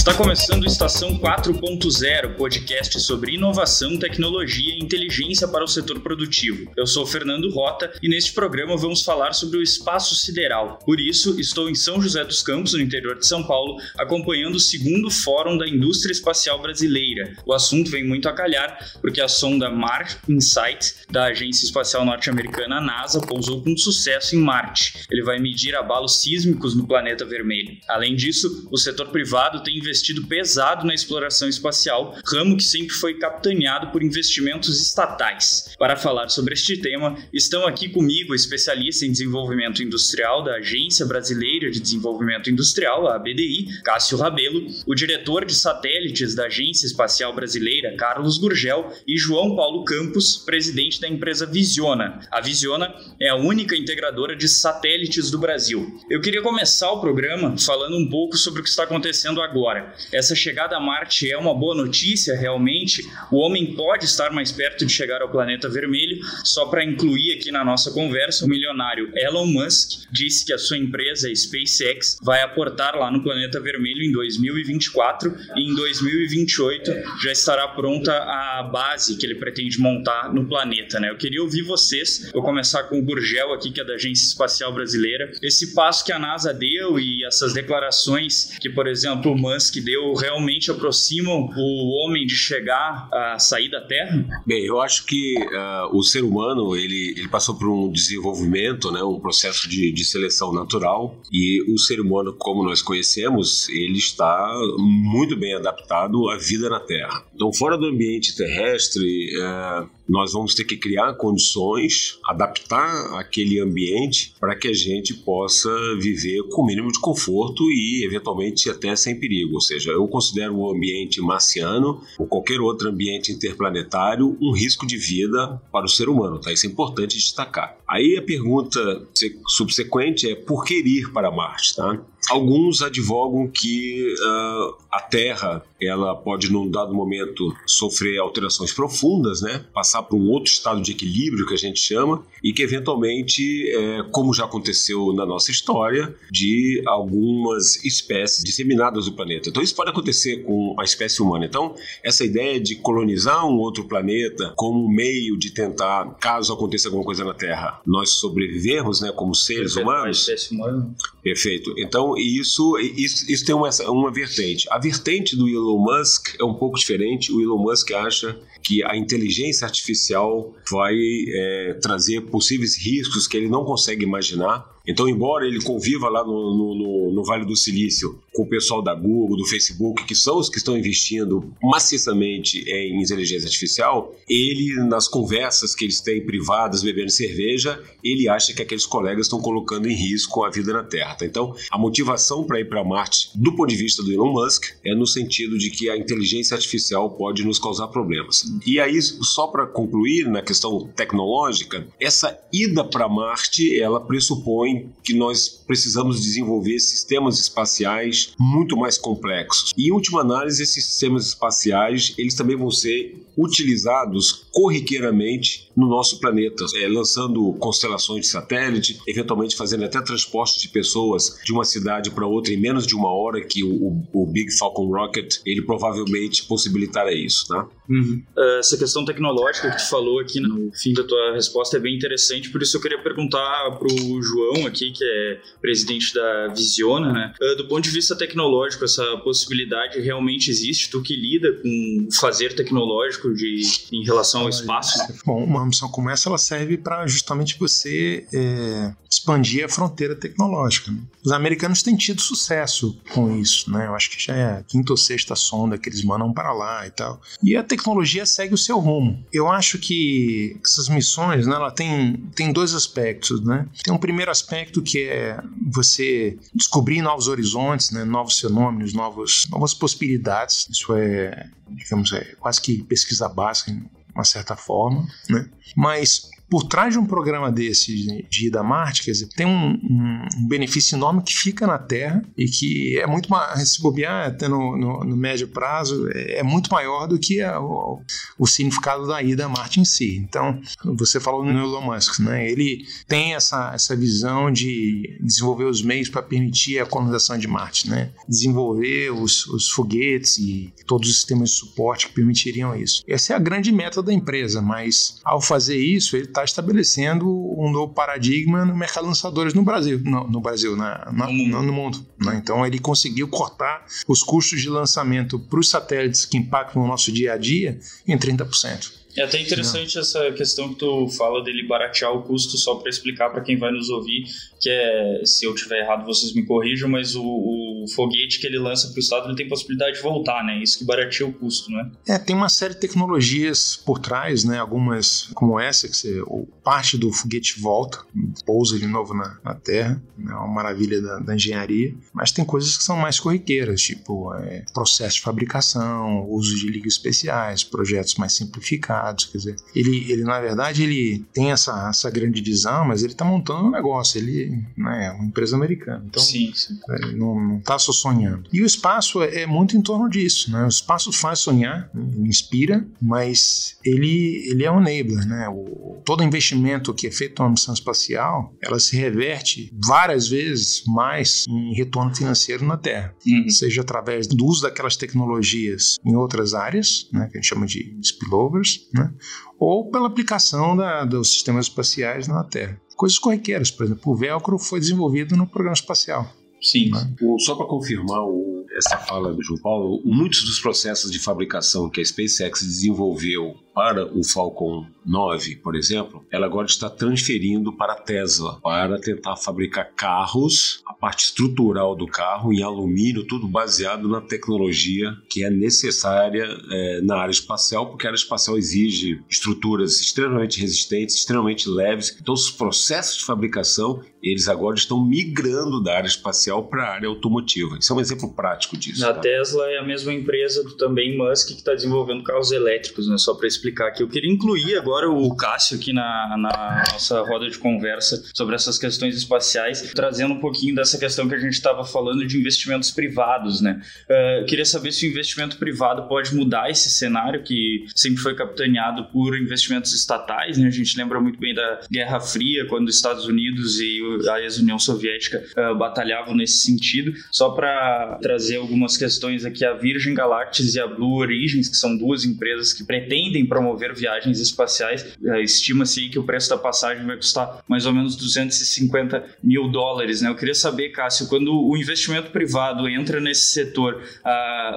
Está 0.00 0.14
começando 0.14 0.64
Estação 0.64 1.18
4.0, 1.18 2.34
podcast 2.36 2.98
sobre 3.00 3.34
inovação, 3.34 3.98
tecnologia 3.98 4.74
e 4.74 4.82
inteligência 4.82 5.46
para 5.46 5.62
o 5.62 5.68
setor 5.68 6.00
produtivo. 6.00 6.72
Eu 6.74 6.86
sou 6.86 7.06
Fernando 7.06 7.50
Rota 7.50 7.92
e 8.02 8.08
neste 8.08 8.32
programa 8.32 8.78
vamos 8.78 9.02
falar 9.02 9.34
sobre 9.34 9.58
o 9.58 9.62
espaço 9.62 10.14
sideral. 10.14 10.78
Por 10.86 10.98
isso, 10.98 11.38
estou 11.38 11.68
em 11.68 11.74
São 11.74 12.00
José 12.00 12.24
dos 12.24 12.42
Campos, 12.42 12.72
no 12.72 12.80
interior 12.80 13.18
de 13.18 13.26
São 13.26 13.44
Paulo, 13.44 13.76
acompanhando 13.98 14.54
o 14.54 14.60
segundo 14.60 15.10
Fórum 15.10 15.58
da 15.58 15.68
Indústria 15.68 16.12
Espacial 16.12 16.62
Brasileira. 16.62 17.34
O 17.44 17.52
assunto 17.52 17.90
vem 17.90 18.02
muito 18.02 18.26
a 18.26 18.32
calhar 18.32 18.92
porque 19.02 19.20
a 19.20 19.28
sonda 19.28 19.68
Mars 19.68 20.16
Insight 20.26 20.94
da 21.10 21.24
Agência 21.24 21.66
Espacial 21.66 22.06
Norte-Americana 22.06 22.80
NASA 22.80 23.20
pousou 23.20 23.62
com 23.62 23.76
sucesso 23.76 24.34
em 24.34 24.38
Marte. 24.38 24.94
Ele 25.10 25.22
vai 25.22 25.38
medir 25.38 25.76
abalos 25.76 26.22
sísmicos 26.22 26.74
no 26.74 26.86
planeta 26.86 27.26
vermelho. 27.26 27.76
Além 27.86 28.16
disso, 28.16 28.66
o 28.72 28.78
setor 28.78 29.08
privado 29.08 29.62
tem 29.62 29.76
investido 29.76 29.89
pesado 30.30 30.86
na 30.86 30.94
exploração 30.94 31.48
espacial, 31.48 32.16
ramo 32.24 32.56
que 32.56 32.62
sempre 32.62 32.94
foi 32.94 33.14
capitaneado 33.14 33.88
por 33.88 34.02
investimentos 34.02 34.80
estatais. 34.80 35.74
Para 35.78 35.96
falar 35.96 36.28
sobre 36.28 36.54
este 36.54 36.76
tema, 36.76 37.16
estão 37.32 37.66
aqui 37.66 37.88
comigo 37.88 38.34
especialista 38.34 39.04
em 39.04 39.12
desenvolvimento 39.12 39.82
industrial 39.82 40.44
da 40.44 40.56
Agência 40.56 41.04
Brasileira 41.04 41.70
de 41.70 41.80
Desenvolvimento 41.80 42.50
Industrial, 42.50 43.08
a 43.08 43.16
ABDI, 43.16 43.82
Cássio 43.82 44.18
Rabelo, 44.18 44.66
o 44.86 44.94
diretor 44.94 45.44
de 45.44 45.54
satélites 45.54 46.34
da 46.34 46.46
Agência 46.46 46.86
Espacial 46.86 47.34
Brasileira, 47.34 47.96
Carlos 47.96 48.38
Gurgel, 48.38 48.92
e 49.06 49.16
João 49.16 49.56
Paulo 49.56 49.84
Campos, 49.84 50.36
presidente 50.36 51.00
da 51.00 51.08
empresa 51.08 51.46
Visiona. 51.46 52.20
A 52.30 52.40
Visiona 52.40 52.94
é 53.20 53.28
a 53.28 53.36
única 53.36 53.76
integradora 53.76 54.36
de 54.36 54.48
satélites 54.48 55.30
do 55.30 55.38
Brasil. 55.38 55.98
Eu 56.08 56.20
queria 56.20 56.42
começar 56.42 56.90
o 56.92 57.00
programa 57.00 57.56
falando 57.58 57.96
um 57.96 58.08
pouco 58.08 58.36
sobre 58.36 58.60
o 58.60 58.62
que 58.62 58.68
está 58.68 58.84
acontecendo 58.84 59.40
agora 59.40 59.79
essa 60.12 60.34
chegada 60.34 60.76
a 60.76 60.80
Marte 60.80 61.30
é 61.30 61.36
uma 61.36 61.54
boa 61.54 61.74
notícia, 61.74 62.36
realmente. 62.36 63.02
O 63.30 63.38
homem 63.38 63.74
pode 63.74 64.04
estar 64.04 64.30
mais 64.30 64.52
perto 64.52 64.84
de 64.84 64.92
chegar 64.92 65.22
ao 65.22 65.30
planeta 65.30 65.68
vermelho. 65.68 66.18
Só 66.44 66.66
para 66.66 66.84
incluir 66.84 67.34
aqui 67.34 67.50
na 67.50 67.64
nossa 67.64 67.90
conversa, 67.90 68.44
o 68.44 68.48
milionário 68.48 69.10
Elon 69.16 69.46
Musk 69.46 70.04
disse 70.10 70.44
que 70.44 70.52
a 70.52 70.58
sua 70.58 70.76
empresa, 70.76 71.28
a 71.28 71.34
SpaceX, 71.34 72.18
vai 72.22 72.42
aportar 72.42 72.94
lá 72.96 73.10
no 73.10 73.22
planeta 73.22 73.60
vermelho 73.60 74.02
em 74.02 74.12
2024 74.12 75.34
e 75.56 75.70
em 75.70 75.74
2028 75.74 76.92
já 77.22 77.32
estará 77.32 77.68
pronta 77.68 78.12
a 78.12 78.62
base 78.62 79.16
que 79.16 79.26
ele 79.26 79.34
pretende 79.34 79.78
montar 79.78 80.32
no 80.32 80.46
planeta. 80.46 80.98
Né? 81.00 81.10
Eu 81.10 81.16
queria 81.16 81.42
ouvir 81.42 81.62
vocês. 81.62 82.30
Vou 82.32 82.42
começar 82.42 82.84
com 82.84 82.98
o 82.98 83.02
Gurgel 83.02 83.52
aqui, 83.52 83.70
que 83.70 83.80
é 83.80 83.84
da 83.84 83.94
Agência 83.94 84.24
Espacial 84.24 84.72
Brasileira. 84.72 85.32
Esse 85.42 85.74
passo 85.74 86.04
que 86.04 86.12
a 86.12 86.18
NASA 86.18 86.52
deu 86.52 86.98
e 86.98 87.24
essas 87.24 87.52
declarações 87.52 88.56
que, 88.60 88.68
por 88.68 88.86
exemplo, 88.86 89.32
o 89.32 89.38
Musk 89.38 89.69
que 89.70 89.80
deu 89.80 90.14
realmente 90.14 90.70
aproximam 90.70 91.48
o 91.56 92.04
homem 92.04 92.26
de 92.26 92.34
chegar 92.34 93.08
a 93.12 93.38
sair 93.38 93.70
da 93.70 93.80
Terra? 93.80 94.42
Bem, 94.46 94.64
eu 94.64 94.80
acho 94.80 95.06
que 95.06 95.36
uh, 95.38 95.96
o 95.96 96.02
ser 96.02 96.24
humano 96.24 96.76
ele, 96.76 97.14
ele 97.16 97.28
passou 97.28 97.54
por 97.54 97.68
um 97.68 97.90
desenvolvimento, 97.90 98.90
né, 98.90 99.02
um 99.02 99.20
processo 99.20 99.68
de, 99.68 99.92
de 99.92 100.04
seleção 100.04 100.52
natural 100.52 101.16
e 101.32 101.62
o 101.72 101.78
ser 101.78 102.00
humano, 102.00 102.34
como 102.36 102.64
nós 102.64 102.82
conhecemos, 102.82 103.68
ele 103.68 103.98
está 103.98 104.52
muito 104.78 105.36
bem 105.36 105.54
adaptado 105.54 106.28
à 106.30 106.36
vida 106.36 106.68
na 106.68 106.80
Terra. 106.80 107.24
Então, 107.34 107.52
fora 107.52 107.78
do 107.78 107.86
ambiente 107.86 108.36
terrestre, 108.36 109.30
uh, 109.38 109.88
nós 110.10 110.32
vamos 110.32 110.54
ter 110.56 110.64
que 110.64 110.76
criar 110.76 111.14
condições, 111.14 112.18
adaptar 112.26 113.14
aquele 113.18 113.60
ambiente 113.60 114.34
para 114.40 114.56
que 114.56 114.66
a 114.66 114.72
gente 114.72 115.14
possa 115.14 115.70
viver 116.00 116.42
com 116.50 116.62
o 116.62 116.66
mínimo 116.66 116.90
de 116.90 116.98
conforto 116.98 117.62
e, 117.70 118.04
eventualmente, 118.04 118.68
até 118.68 118.96
sem 118.96 119.18
perigo. 119.18 119.59
Ou 119.60 119.62
seja, 119.62 119.90
eu 119.90 120.08
considero 120.08 120.56
o 120.56 120.74
ambiente 120.74 121.20
marciano 121.20 122.00
ou 122.18 122.26
qualquer 122.26 122.62
outro 122.62 122.88
ambiente 122.88 123.30
interplanetário 123.30 124.34
um 124.40 124.52
risco 124.52 124.86
de 124.86 124.96
vida 124.96 125.60
para 125.70 125.84
o 125.84 125.88
ser 125.88 126.08
humano. 126.08 126.40
Tá? 126.40 126.50
Isso 126.50 126.66
é 126.66 126.70
importante 126.70 127.18
destacar. 127.18 127.76
Aí 127.86 128.16
a 128.16 128.22
pergunta 128.22 129.06
subsequente 129.48 130.30
é 130.30 130.34
por 130.34 130.64
que 130.64 130.80
ir 130.80 131.12
para 131.12 131.30
Marte? 131.30 131.76
Tá? 131.76 132.00
Alguns 132.30 132.80
advogam 132.80 133.48
que 133.48 134.14
uh, 134.14 134.74
a 134.90 135.00
Terra 135.00 135.64
ela 135.82 136.14
pode 136.14 136.52
num 136.52 136.70
dado 136.70 136.94
momento 136.94 137.54
sofrer 137.66 138.18
alterações 138.18 138.72
profundas, 138.72 139.40
né? 139.40 139.64
passar 139.74 140.02
para 140.02 140.16
um 140.16 140.28
outro 140.28 140.50
estado 140.50 140.80
de 140.80 140.92
equilíbrio 140.92 141.46
que 141.46 141.54
a 141.54 141.58
gente 141.58 141.80
chama 141.80 142.24
e 142.42 142.52
que 142.52 142.62
eventualmente, 142.62 143.68
é, 143.70 144.02
como 144.12 144.32
já 144.32 144.44
aconteceu 144.44 145.12
na 145.12 145.26
nossa 145.26 145.50
história, 145.50 146.14
de 146.30 146.82
algumas 146.86 147.82
espécies 147.84 148.44
disseminadas 148.44 149.06
do 149.06 149.12
planeta. 149.12 149.49
Então 149.50 149.62
isso 149.62 149.74
pode 149.74 149.90
acontecer 149.90 150.38
com 150.44 150.74
a 150.78 150.84
espécie 150.84 151.22
humana. 151.22 151.44
Então 151.44 151.74
essa 152.02 152.24
ideia 152.24 152.60
de 152.60 152.76
colonizar 152.76 153.46
um 153.46 153.58
outro 153.58 153.84
planeta 153.84 154.52
como 154.56 154.88
meio 154.88 155.38
de 155.38 155.50
tentar, 155.50 156.16
caso 156.20 156.52
aconteça 156.52 156.88
alguma 156.88 157.04
coisa 157.04 157.24
na 157.24 157.34
Terra, 157.34 157.80
nós 157.86 158.10
sobrevivermos, 158.10 159.00
né, 159.00 159.12
como 159.12 159.34
seres 159.34 159.76
humanos. 159.76 160.20
espécie 160.20 160.54
humana. 160.54 160.94
Perfeito. 161.22 161.74
Então 161.78 162.16
isso, 162.16 162.78
isso, 162.78 163.30
isso 163.30 163.44
tem 163.44 163.54
uma, 163.54 163.68
uma 163.88 164.12
vertente. 164.12 164.66
A 164.70 164.78
vertente 164.78 165.36
do 165.36 165.48
Elon 165.48 165.78
Musk 165.78 166.36
é 166.38 166.44
um 166.44 166.54
pouco 166.54 166.78
diferente. 166.78 167.32
O 167.32 167.40
Elon 167.40 167.58
Musk 167.58 167.90
acha 167.92 168.38
que 168.62 168.82
a 168.84 168.96
inteligência 168.96 169.66
artificial 169.66 170.54
vai 170.70 170.94
é, 170.94 171.78
trazer 171.82 172.22
possíveis 172.22 172.76
riscos 172.76 173.26
que 173.26 173.36
ele 173.36 173.48
não 173.48 173.64
consegue 173.64 174.04
imaginar 174.04 174.79
então, 174.90 175.08
embora 175.08 175.46
ele 175.46 175.62
conviva 175.62 176.08
lá 176.08 176.24
no, 176.24 176.32
no, 176.32 177.12
no, 177.12 177.24
Vale 177.24 177.44
do 177.44 177.56
Silício 177.56 178.18
com 178.34 178.42
o 178.42 178.48
pessoal 178.48 178.82
da 178.82 178.94
Google, 178.94 179.36
do 179.36 179.46
Facebook, 179.46 180.04
que 180.04 180.14
são 180.14 180.38
os 180.38 180.48
que 180.48 180.58
estão 180.58 180.76
investindo 180.76 181.52
maciçamente 181.62 182.64
em 182.68 183.00
inteligência 183.00 183.46
artificial, 183.46 184.14
ele, 184.28 184.74
nas 184.88 185.06
conversas 185.06 185.74
que 185.74 185.84
eles 185.84 186.00
têm 186.00 186.24
privadas, 186.24 186.82
bebendo 186.82 187.10
cerveja, 187.10 187.80
ele 188.02 188.28
acha 188.28 188.52
que 188.52 188.62
aqueles 188.62 188.86
colegas 188.86 189.26
estão 189.26 189.40
colocando 189.40 189.88
em 189.88 189.94
risco 189.94 190.44
a 190.44 190.50
vida 190.50 190.72
na 190.72 190.82
Terra. 190.82 191.14
Tá? 191.14 191.24
Então, 191.24 191.54
a 191.70 191.78
motivação 191.78 192.44
para 192.44 192.60
ir 192.60 192.68
para 192.68 192.84
Marte, 192.84 193.30
do 193.34 193.54
ponto 193.54 193.68
de 193.68 193.76
vista 193.76 194.02
do 194.02 194.12
Elon 194.12 194.32
Musk, 194.32 194.64
é 194.84 194.94
no 194.94 195.06
sentido 195.06 195.56
de 195.58 195.70
que 195.70 195.88
a 195.88 195.96
inteligência 195.96 196.54
artificial 196.54 197.10
pode 197.10 197.44
nos 197.44 197.58
causar 197.58 197.88
problemas. 197.88 198.44
E 198.66 198.80
aí, 198.80 199.00
só 199.00 199.46
para 199.46 199.66
concluir 199.66 200.26
na 200.28 200.42
questão 200.42 200.88
tecnológica, 200.96 201.86
essa 202.00 202.36
ida 202.52 202.84
para 202.84 203.08
Marte, 203.08 203.80
ela 203.80 204.00
pressupõe 204.00 204.79
que 205.02 205.14
nós 205.14 205.48
precisamos 205.48 206.22
desenvolver 206.22 206.78
sistemas 206.78 207.38
espaciais 207.38 208.32
muito 208.38 208.76
mais 208.76 208.98
complexos. 208.98 209.72
E, 209.76 209.88
em 209.88 209.92
última 209.92 210.20
análise, 210.20 210.62
esses 210.62 210.84
sistemas 210.84 211.26
espaciais 211.26 212.14
eles 212.18 212.34
também 212.34 212.56
vão 212.56 212.70
ser 212.70 213.26
utilizados 213.36 214.46
corriqueiramente 214.52 215.69
no 215.80 215.88
nosso 215.88 216.20
planeta, 216.20 216.64
é, 216.76 216.86
lançando 216.86 217.54
constelações 217.54 218.22
de 218.22 218.26
satélite, 218.28 218.98
eventualmente 219.06 219.56
fazendo 219.56 219.84
até 219.84 220.00
transporte 220.02 220.60
de 220.60 220.68
pessoas 220.68 221.40
de 221.44 221.52
uma 221.52 221.64
cidade 221.64 222.10
para 222.10 222.26
outra 222.26 222.52
em 222.52 222.56
menos 222.56 222.86
de 222.86 222.94
uma 222.94 223.10
hora, 223.10 223.44
que 223.44 223.64
o, 223.64 224.04
o, 224.12 224.26
Big 224.26 224.52
Falcon 224.52 224.86
Rocket 224.86 225.38
ele 225.46 225.62
provavelmente 225.62 226.44
possibilitará 226.44 227.12
isso, 227.12 227.46
tá? 227.48 227.66
Uhum. 227.88 228.22
Essa 228.58 228.76
questão 228.76 229.04
tecnológica 229.04 229.70
que 229.70 229.78
tu 229.78 229.88
falou 229.88 230.20
aqui 230.20 230.38
no 230.38 230.70
fim 230.72 230.92
da 230.92 231.02
tua 231.02 231.32
resposta 231.32 231.76
é 231.76 231.80
bem 231.80 231.96
interessante, 231.96 232.50
por 232.50 232.62
isso 232.62 232.76
eu 232.76 232.80
queria 232.80 233.02
perguntar 233.02 233.78
para 233.78 233.88
o 233.92 234.22
João 234.22 234.66
aqui, 234.66 234.92
que 234.92 235.04
é 235.04 235.40
presidente 235.60 236.14
da 236.14 236.48
Visiona, 236.48 237.12
né? 237.12 237.34
Uh, 237.40 237.56
do 237.56 237.66
ponto 237.66 237.82
de 237.82 237.90
vista 237.90 238.16
tecnológico, 238.16 238.84
essa 238.84 239.16
possibilidade 239.18 239.98
realmente 240.00 240.50
existe? 240.50 240.90
Tu 240.90 241.02
que 241.02 241.16
lida 241.16 241.52
com 241.54 242.08
fazer 242.18 242.54
tecnológico 242.54 243.32
de, 243.34 243.60
em 243.92 244.04
relação 244.04 244.42
ao 244.42 244.48
espaço? 244.48 244.98
Bom, 245.24 245.44
uma 245.44 245.62
missão 245.70 245.88
como 245.88 246.10
essa 246.10 246.28
ela 246.28 246.38
serve 246.38 246.76
para 246.76 247.06
justamente 247.06 247.58
você 247.58 248.26
é, 248.32 248.92
expandir 249.10 249.64
a 249.64 249.68
fronteira 249.68 250.14
tecnológica. 250.14 250.90
Né? 250.90 251.00
Os 251.24 251.32
americanos 251.32 251.82
têm 251.82 251.96
tido 251.96 252.20
sucesso 252.20 253.00
com 253.12 253.36
isso, 253.36 253.70
né? 253.70 253.86
Eu 253.86 253.94
acho 253.94 254.10
que 254.10 254.22
já 254.22 254.34
é 254.34 254.58
a 254.58 254.62
quinta 254.62 254.92
ou 254.92 254.96
sexta 254.96 255.34
sonda 255.34 255.78
que 255.78 255.88
eles 255.88 256.04
mandam 256.04 256.32
para 256.32 256.52
lá 256.52 256.86
e 256.86 256.90
tal. 256.90 257.20
E 257.42 257.56
a 257.56 257.62
tecnologia 257.62 258.24
segue 258.26 258.54
o 258.54 258.58
seu 258.58 258.78
rumo. 258.78 259.24
Eu 259.32 259.48
acho 259.48 259.78
que 259.78 260.58
essas 260.64 260.88
missões, 260.88 261.46
né, 261.46 261.54
ela 261.54 261.70
tem, 261.70 262.16
tem 262.34 262.52
dois 262.52 262.74
aspectos, 262.74 263.44
né? 263.44 263.66
Tem 263.82 263.92
um 263.92 263.98
primeiro 263.98 264.30
aspecto 264.30 264.82
que 264.82 265.04
é 265.04 265.38
você 265.72 266.38
descobrir 266.54 267.02
novos 267.02 267.28
horizontes, 267.28 267.90
né, 267.90 268.04
novos 268.04 268.38
fenômenos, 268.38 268.92
novos, 268.92 269.46
novas 269.50 269.74
possibilidades. 269.74 270.68
Isso 270.70 270.94
é, 270.94 271.48
digamos, 271.68 272.12
é 272.12 272.34
quase 272.38 272.60
que 272.60 272.82
pesquisa 272.84 273.28
básica 273.28 273.76
uma 274.20 274.24
certa 274.24 274.54
forma, 274.54 275.06
né? 275.28 275.48
Mas 275.74 276.28
por 276.50 276.64
trás 276.64 276.92
de 276.92 276.98
um 276.98 277.06
programa 277.06 277.50
desse 277.50 277.94
de 278.28 278.48
ida 278.48 278.60
a 278.60 278.64
Marte, 278.64 279.04
quer 279.04 279.12
dizer, 279.12 279.28
tem 279.28 279.46
um, 279.46 279.70
um, 279.70 280.48
benefício 280.48 280.96
enorme 280.96 281.22
que 281.22 281.34
fica 281.34 281.64
na 281.64 281.78
Terra 281.78 282.22
e 282.36 282.46
que 282.46 282.98
é 282.98 283.06
muito 283.06 283.28
se 283.64 283.80
bobear, 283.80 284.26
até 284.26 284.48
no, 284.48 284.76
no, 284.76 285.04
no 285.04 285.16
médio 285.16 285.46
prazo, 285.46 286.08
é, 286.12 286.38
é, 286.38 286.42
muito 286.42 286.70
maior 286.70 287.06
do 287.06 287.18
que 287.18 287.40
a, 287.40 287.60
o, 287.60 288.02
o, 288.36 288.46
significado 288.46 289.06
da 289.06 289.22
ida 289.22 289.46
a 289.46 289.48
Marte 289.48 289.80
em 289.80 289.84
si. 289.84 290.16
Então, 290.16 290.60
você 290.96 291.20
falou 291.20 291.44
no 291.44 291.56
Elon 291.56 291.82
Musk, 291.82 292.18
né? 292.18 292.50
Ele 292.50 292.84
tem 293.06 293.34
essa, 293.34 293.70
essa 293.72 293.94
visão 293.94 294.50
de 294.50 295.18
desenvolver 295.20 295.64
os 295.64 295.82
meios 295.82 296.08
para 296.08 296.22
permitir 296.22 296.80
a 296.80 296.86
colonização 296.86 297.38
de 297.38 297.46
Marte, 297.46 297.88
né? 297.88 298.10
Desenvolver 298.28 299.10
os, 299.10 299.46
os 299.46 299.70
foguetes 299.70 300.38
e 300.38 300.72
todos 300.86 301.08
os 301.08 301.16
sistemas 301.16 301.50
de 301.50 301.56
suporte 301.56 302.08
que 302.08 302.14
permitiriam 302.14 302.74
isso. 302.74 303.04
Essa 303.06 303.34
é 303.34 303.36
a 303.36 303.38
grande 303.38 303.70
meta 303.70 304.02
da 304.02 304.12
empresa, 304.12 304.60
mas 304.60 305.20
ao 305.24 305.40
fazer 305.40 305.76
isso, 305.76 306.16
ele 306.16 306.24
está 306.24 306.39
estabelecendo 306.44 307.26
um 307.58 307.70
novo 307.70 307.92
paradigma 307.92 308.64
no 308.64 308.76
mercado 308.76 309.04
de 309.04 309.08
lançadores 309.08 309.54
no 309.54 309.62
Brasil, 309.62 310.00
no, 310.04 310.26
no 310.28 310.40
Brasil, 310.40 310.76
na, 310.76 311.10
na, 311.12 311.26
no 311.26 311.32
mundo. 311.32 311.62
No 311.62 311.72
mundo 311.72 312.06
né? 312.20 312.40
Então 312.42 312.66
ele 312.66 312.78
conseguiu 312.78 313.28
cortar 313.28 313.84
os 314.06 314.22
custos 314.22 314.60
de 314.60 314.68
lançamento 314.68 315.38
para 315.38 315.58
os 315.58 315.68
satélites 315.68 316.24
que 316.24 316.36
impactam 316.36 316.82
o 316.82 316.86
nosso 316.86 317.10
dia 317.10 317.32
a 317.32 317.36
dia 317.36 317.78
em 318.06 318.16
30%. 318.16 318.99
É 319.16 319.22
até 319.22 319.40
interessante 319.40 319.94
Não. 319.96 320.02
essa 320.02 320.32
questão 320.32 320.68
que 320.68 320.76
tu 320.76 321.08
fala 321.08 321.42
dele 321.42 321.66
baratear 321.66 322.12
o 322.12 322.22
custo, 322.22 322.56
só 322.56 322.76
para 322.76 322.88
explicar 322.88 323.30
para 323.30 323.40
quem 323.40 323.58
vai 323.58 323.72
nos 323.72 323.88
ouvir, 323.90 324.24
que 324.60 324.68
é, 324.70 325.22
se 325.24 325.44
eu 325.44 325.54
tiver 325.54 325.80
errado, 325.80 326.04
vocês 326.04 326.32
me 326.32 326.44
corrijam, 326.44 326.88
mas 326.88 327.14
o, 327.16 327.22
o 327.24 327.84
foguete 327.94 328.38
que 328.40 328.46
ele 328.46 328.58
lança 328.58 328.88
para 328.88 328.96
o 328.96 329.00
estado 329.00 329.28
ele 329.28 329.36
tem 329.36 329.48
possibilidade 329.48 329.96
de 329.96 330.02
voltar, 330.02 330.44
né? 330.44 330.62
Isso 330.62 330.78
que 330.78 330.84
barateia 330.84 331.28
o 331.28 331.32
custo, 331.32 331.70
né? 331.70 331.90
É, 332.06 332.18
tem 332.18 332.36
uma 332.36 332.48
série 332.48 332.74
de 332.74 332.80
tecnologias 332.80 333.76
por 333.76 333.98
trás, 333.98 334.44
né? 334.44 334.58
Algumas 334.58 335.30
como 335.34 335.58
essa, 335.58 335.88
que 335.88 335.96
você, 335.96 336.22
parte 336.62 336.96
do 336.96 337.12
foguete 337.12 337.60
volta, 337.60 337.98
pousa 338.44 338.78
de 338.78 338.86
novo 338.86 339.14
na, 339.14 339.38
na 339.42 339.54
Terra, 339.54 340.00
é 340.18 340.32
uma 340.34 340.48
maravilha 340.48 341.00
da, 341.00 341.18
da, 341.18 341.34
engenharia, 341.34 341.94
mas 342.12 342.30
tem 342.30 342.44
coisas 342.44 342.76
que 342.76 342.84
são 342.84 342.96
mais 342.96 343.18
corriqueiras, 343.18 343.80
tipo 343.80 344.32
é, 344.34 344.64
processo 344.72 345.16
de 345.16 345.22
fabricação, 345.22 346.28
uso 346.28 346.54
de 346.56 346.68
ligas 346.68 346.92
especiais, 346.92 347.64
projetos 347.64 348.14
mais 348.16 348.34
simplificados 348.34 348.99
quer 349.30 349.38
dizer, 349.38 349.56
ele, 349.74 350.10
ele 350.10 350.24
na 350.24 350.40
verdade 350.40 350.82
ele 350.82 351.24
tem 351.32 351.52
essa, 351.52 351.88
essa 351.88 352.10
grande 352.10 352.40
visão, 352.40 352.84
mas 352.84 353.02
ele 353.02 353.12
está 353.12 353.24
montando 353.24 353.66
um 353.66 353.70
negócio, 353.70 354.18
ele 354.18 354.64
né, 354.76 355.06
é 355.06 355.10
uma 355.12 355.24
empresa 355.24 355.56
americana, 355.56 356.04
então 356.06 356.22
sim, 356.22 356.52
sim. 356.54 356.78
Ele 356.90 357.16
não 357.16 357.58
está 357.58 357.78
só 357.78 357.92
sonhando. 357.92 358.48
E 358.52 358.62
o 358.62 358.66
espaço 358.66 359.22
é, 359.22 359.42
é, 359.42 359.46
muito 359.46 359.76
em 359.76 359.82
torno 359.82 360.08
disso, 360.08 360.50
né? 360.50 360.64
O 360.64 360.68
espaço 360.68 361.12
faz 361.12 361.38
sonhar, 361.38 361.90
inspira, 362.18 362.86
mas 363.00 363.76
ele, 363.84 364.44
ele 364.50 364.64
é 364.64 364.70
um 364.70 364.78
enabler, 364.78 365.26
né? 365.26 365.48
O, 365.48 366.00
todo 366.04 366.24
investimento 366.24 366.94
que 366.94 367.06
é 367.06 367.10
feito 367.10 367.42
na 367.42 367.50
missão 367.50 367.74
espacial, 367.74 368.54
ela 368.62 368.78
se 368.78 368.96
reverte 368.96 369.72
várias 369.86 370.28
vezes 370.28 370.82
mais 370.86 371.44
em 371.48 371.74
retorno 371.74 372.14
financeiro 372.14 372.64
na 372.64 372.76
Terra, 372.76 373.14
uhum. 373.26 373.48
seja 373.48 373.82
através 373.82 374.26
do 374.26 374.44
uso 374.46 374.62
daquelas 374.62 374.96
tecnologias 374.96 375.96
em 376.04 376.16
outras 376.16 376.54
áreas, 376.54 377.08
né, 377.12 377.28
que 377.30 377.38
a 377.38 377.40
gente 377.40 377.48
chama 377.48 377.66
de 377.66 377.96
spillovers, 378.02 378.88
né? 378.92 379.12
ou 379.58 379.90
pela 379.90 380.06
aplicação 380.06 380.76
da, 380.76 381.04
dos 381.04 381.32
sistemas 381.32 381.66
espaciais 381.66 382.26
na 382.28 382.42
Terra. 382.44 382.80
Coisas 382.96 383.18
corriqueiras, 383.18 383.70
por 383.70 383.86
exemplo, 383.86 384.12
o 384.12 384.16
velcro 384.16 384.58
foi 384.58 384.80
desenvolvido 384.80 385.36
no 385.36 385.46
programa 385.46 385.74
espacial. 385.74 386.30
Sim. 386.60 386.90
Né? 386.90 387.14
Só 387.38 387.54
para 387.54 387.66
confirmar 387.66 388.20
o, 388.22 388.66
essa 388.76 388.98
fala 388.98 389.32
do 389.32 389.42
João 389.42 389.60
Paulo, 389.60 390.02
muitos 390.04 390.44
dos 390.44 390.60
processos 390.60 391.10
de 391.10 391.18
fabricação 391.18 391.88
que 391.88 392.00
a 392.00 392.04
SpaceX 392.04 392.62
desenvolveu 392.62 393.56
para 393.74 394.06
o 394.06 394.24
Falcon 394.24 394.86
9, 395.04 395.56
por 395.56 395.74
exemplo, 395.74 396.24
ela 396.30 396.46
agora 396.46 396.66
está 396.66 396.90
transferindo 396.90 397.72
para 397.72 397.94
a 397.94 397.96
Tesla 397.96 398.60
para 398.62 399.00
tentar 399.00 399.36
fabricar 399.36 399.92
carros, 399.94 400.82
a 400.86 400.92
parte 400.92 401.24
estrutural 401.24 401.94
do 401.94 402.06
carro 402.06 402.52
em 402.52 402.62
alumínio, 402.62 403.26
tudo 403.26 403.48
baseado 403.48 404.08
na 404.08 404.20
tecnologia 404.20 405.14
que 405.28 405.44
é 405.44 405.50
necessária 405.50 406.46
é, 406.70 407.00
na 407.02 407.16
área 407.16 407.32
espacial, 407.32 407.88
porque 407.88 408.06
a 408.06 408.10
área 408.10 408.18
espacial 408.18 408.58
exige 408.58 409.22
estruturas 409.28 410.00
extremamente 410.00 410.60
resistentes, 410.60 411.16
extremamente 411.16 411.68
leves. 411.68 412.16
Então, 412.20 412.34
os 412.34 412.50
processos 412.50 413.18
de 413.18 413.24
fabricação 413.24 414.02
eles 414.22 414.48
agora 414.48 414.76
estão 414.76 415.04
migrando 415.04 415.82
da 415.82 415.96
área 415.96 416.06
espacial 416.06 416.68
para 416.68 416.84
a 416.84 416.94
área 416.94 417.08
automotiva. 417.08 417.78
Isso 417.78 417.92
é 417.92 417.96
um 417.96 418.00
exemplo 418.00 418.32
prático 418.34 418.76
disso. 418.76 419.04
A 419.04 419.14
tá? 419.14 419.20
Tesla 419.20 419.66
é 419.70 419.78
a 419.78 419.82
mesma 419.82 420.12
empresa 420.12 420.62
do 420.62 420.76
também 420.76 421.16
Musk 421.16 421.48
que 421.48 421.54
está 421.54 421.74
desenvolvendo 421.74 422.22
carros 422.22 422.52
elétricos, 422.52 423.08
né? 423.08 423.16
Só 423.16 423.34
para 423.34 423.46
explicar 423.60 423.88
aqui. 423.88 424.02
Eu 424.02 424.08
queria 424.08 424.30
incluir 424.30 424.76
agora 424.76 425.10
o 425.10 425.34
Cássio 425.36 425.76
aqui 425.76 425.92
na, 425.92 426.36
na 426.38 426.84
nossa 426.92 427.20
roda 427.22 427.48
de 427.48 427.58
conversa 427.58 428.22
sobre 428.34 428.54
essas 428.54 428.78
questões 428.78 429.14
espaciais, 429.16 429.92
trazendo 429.94 430.34
um 430.34 430.40
pouquinho 430.40 430.74
dessa 430.74 430.98
questão 430.98 431.28
que 431.28 431.34
a 431.34 431.38
gente 431.38 431.52
estava 431.52 431.84
falando 431.84 432.26
de 432.26 432.38
investimentos 432.38 432.90
privados, 432.90 433.60
né? 433.60 433.80
Uh, 434.08 434.46
queria 434.46 434.64
saber 434.64 434.92
se 434.92 435.06
o 435.06 435.10
investimento 435.10 435.58
privado 435.58 436.08
pode 436.08 436.34
mudar 436.34 436.70
esse 436.70 436.90
cenário 436.90 437.42
que 437.42 437.84
sempre 437.94 438.20
foi 438.20 438.34
capitaneado 438.34 439.04
por 439.12 439.38
investimentos 439.38 439.92
estatais, 439.92 440.56
né? 440.58 440.66
A 440.66 440.70
gente 440.70 440.96
lembra 440.96 441.20
muito 441.20 441.38
bem 441.38 441.54
da 441.54 441.80
Guerra 441.90 442.20
Fria, 442.20 442.66
quando 442.66 442.88
os 442.88 442.96
Estados 442.96 443.26
Unidos 443.26 443.78
e 443.78 444.00
a 444.30 444.40
ex-União 444.40 444.78
Soviética 444.78 445.42
uh, 445.56 445.76
batalhavam 445.76 446.34
nesse 446.34 446.58
sentido. 446.58 447.12
Só 447.30 447.50
para 447.50 448.18
trazer 448.22 448.56
algumas 448.56 448.96
questões 448.96 449.44
aqui, 449.44 449.64
a 449.64 449.74
Virgin 449.74 450.14
Galactic 450.14 450.74
e 450.74 450.80
a 450.80 450.86
Blue 450.86 451.16
Origins, 451.16 451.68
que 451.68 451.76
são 451.76 451.96
duas 451.96 452.24
empresas 452.24 452.72
que 452.72 452.84
pretendem 452.84 453.46
promover 453.50 453.94
viagens 453.94 454.40
espaciais, 454.40 455.16
uh, 455.20 455.34
estima-se 455.40 456.08
que 456.08 456.18
o 456.18 456.22
preço 456.22 456.48
da 456.48 456.56
passagem 456.56 457.04
vai 457.04 457.16
custar 457.16 457.64
mais 457.68 457.84
ou 457.84 457.92
menos 457.92 458.16
250 458.16 459.24
mil 459.42 459.68
dólares. 459.68 460.22
Né? 460.22 460.30
Eu 460.30 460.36
queria 460.36 460.54
saber, 460.54 460.90
Cássio, 460.90 461.28
quando 461.28 461.52
o 461.52 461.76
investimento 461.76 462.30
privado 462.30 462.88
entra 462.88 463.20
nesse 463.20 463.52
setor, 463.52 464.02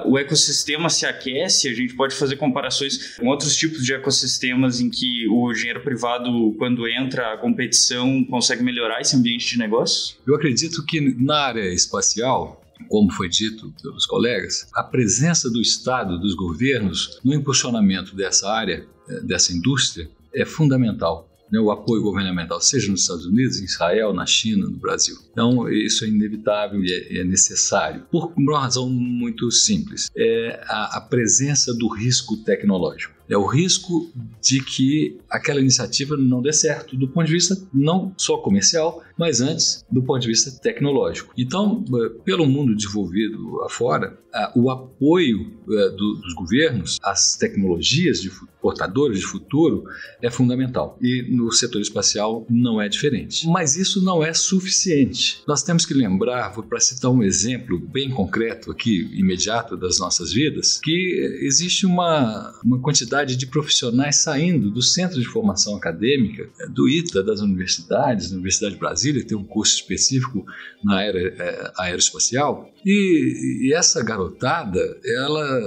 o 0.06 0.18
ecossistema 0.18 0.90
se 0.90 1.06
aquece, 1.06 1.68
a 1.68 1.74
gente 1.74 1.94
pode 1.94 2.14
fazer 2.14 2.36
comparações 2.36 3.16
com 3.16 3.28
outros 3.28 3.56
tipos 3.56 3.84
de 3.84 3.94
ecossistemas 3.94 4.80
em 4.80 4.90
que 4.90 5.26
o 5.28 5.52
dinheiro 5.52 5.80
privado, 5.82 6.54
quando 6.58 6.86
entra 6.88 7.34
a 7.34 7.36
competição, 7.36 8.24
consegue 8.24 8.62
melhorar 8.62 9.00
esse 9.00 9.16
ambiente 9.16 9.46
de 9.46 9.58
negócios? 9.58 10.18
Eu 10.26 10.34
acredito 10.34 10.84
que 10.84 11.00
na 11.00 11.38
área 11.38 11.72
espacial, 11.72 12.63
como 12.88 13.10
foi 13.12 13.28
dito 13.28 13.72
pelos 13.82 14.06
colegas, 14.06 14.68
a 14.74 14.82
presença 14.82 15.50
do 15.50 15.60
Estado, 15.60 16.18
dos 16.18 16.34
governos, 16.34 17.20
no 17.24 17.34
impulsionamento 17.34 18.14
dessa 18.14 18.50
área, 18.50 18.86
eh, 19.08 19.20
dessa 19.20 19.52
indústria, 19.52 20.10
é 20.34 20.44
fundamental 20.44 21.30
né, 21.54 21.60
o 21.60 21.70
apoio 21.70 22.02
governamental, 22.02 22.60
seja 22.60 22.90
nos 22.90 23.02
Estados 23.02 23.26
Unidos, 23.26 23.60
em 23.60 23.64
Israel, 23.64 24.12
na 24.12 24.26
China, 24.26 24.66
no 24.66 24.76
Brasil. 24.76 25.16
Então, 25.30 25.68
isso 25.68 26.04
é 26.04 26.08
inevitável 26.08 26.82
e 26.82 26.92
é, 26.92 27.20
é 27.20 27.24
necessário, 27.24 28.02
por 28.10 28.32
uma 28.36 28.60
razão 28.60 28.88
muito 28.90 29.50
simples: 29.50 30.10
é 30.16 30.60
a, 30.66 30.98
a 30.98 31.00
presença 31.00 31.72
do 31.74 31.88
risco 31.88 32.36
tecnológico. 32.38 33.14
É 33.28 33.36
o 33.36 33.46
risco 33.46 34.10
de 34.42 34.62
que 34.62 35.18
aquela 35.30 35.60
iniciativa 35.60 36.16
não 36.16 36.42
dê 36.42 36.52
certo, 36.52 36.96
do 36.96 37.08
ponto 37.08 37.26
de 37.26 37.32
vista 37.32 37.56
não 37.72 38.12
só 38.16 38.36
comercial, 38.38 39.02
mas 39.18 39.40
antes 39.40 39.84
do 39.90 40.02
ponto 40.02 40.20
de 40.20 40.28
vista 40.28 40.50
tecnológico. 40.60 41.32
Então, 41.36 41.84
eh, 41.88 42.08
pelo 42.24 42.46
mundo 42.46 42.74
desenvolvido 42.74 43.62
afora, 43.62 44.18
o 44.54 44.70
apoio 44.70 45.52
eh, 45.70 45.90
dos 45.90 46.34
governos 46.34 46.98
às 47.02 47.36
tecnologias 47.36 48.20
de 48.20 48.30
portadoras 48.60 49.18
de 49.18 49.24
futuro 49.24 49.84
é 50.20 50.30
fundamental. 50.30 50.98
E 51.00 51.22
no 51.30 51.52
setor 51.52 51.80
espacial 51.80 52.44
não 52.50 52.80
é 52.80 52.88
diferente. 52.88 53.46
Mas 53.46 53.76
isso 53.76 54.02
não 54.02 54.24
é 54.24 54.32
suficiente. 54.32 55.42
Nós 55.46 55.62
temos 55.62 55.86
que 55.86 55.94
lembrar, 55.94 56.52
para 56.62 56.80
citar 56.80 57.10
um 57.10 57.22
exemplo 57.22 57.78
bem 57.78 58.10
concreto 58.10 58.72
aqui, 58.72 59.08
imediato 59.12 59.76
das 59.76 59.98
nossas 59.98 60.32
vidas, 60.32 60.80
que 60.82 61.38
existe 61.42 61.86
uma, 61.86 62.58
uma 62.64 62.80
quantidade 62.80 63.13
de 63.22 63.46
profissionais 63.46 64.16
saindo 64.16 64.70
do 64.70 64.82
centro 64.82 65.20
de 65.20 65.26
formação 65.26 65.76
acadêmica, 65.76 66.48
eh, 66.60 66.68
do 66.68 66.88
ITA, 66.88 67.22
das 67.22 67.40
universidades, 67.40 68.30
da 68.30 68.34
Universidade 68.34 68.74
de 68.74 68.80
Brasília, 68.80 69.24
tem 69.24 69.36
um 69.36 69.44
curso 69.44 69.74
específico 69.76 70.44
na 70.82 70.96
área 70.96 71.34
é, 71.38 71.72
aeroespacial, 71.78 72.68
e, 72.84 73.68
e 73.68 73.74
essa 73.74 74.02
garotada, 74.02 74.80
ela 75.04 75.62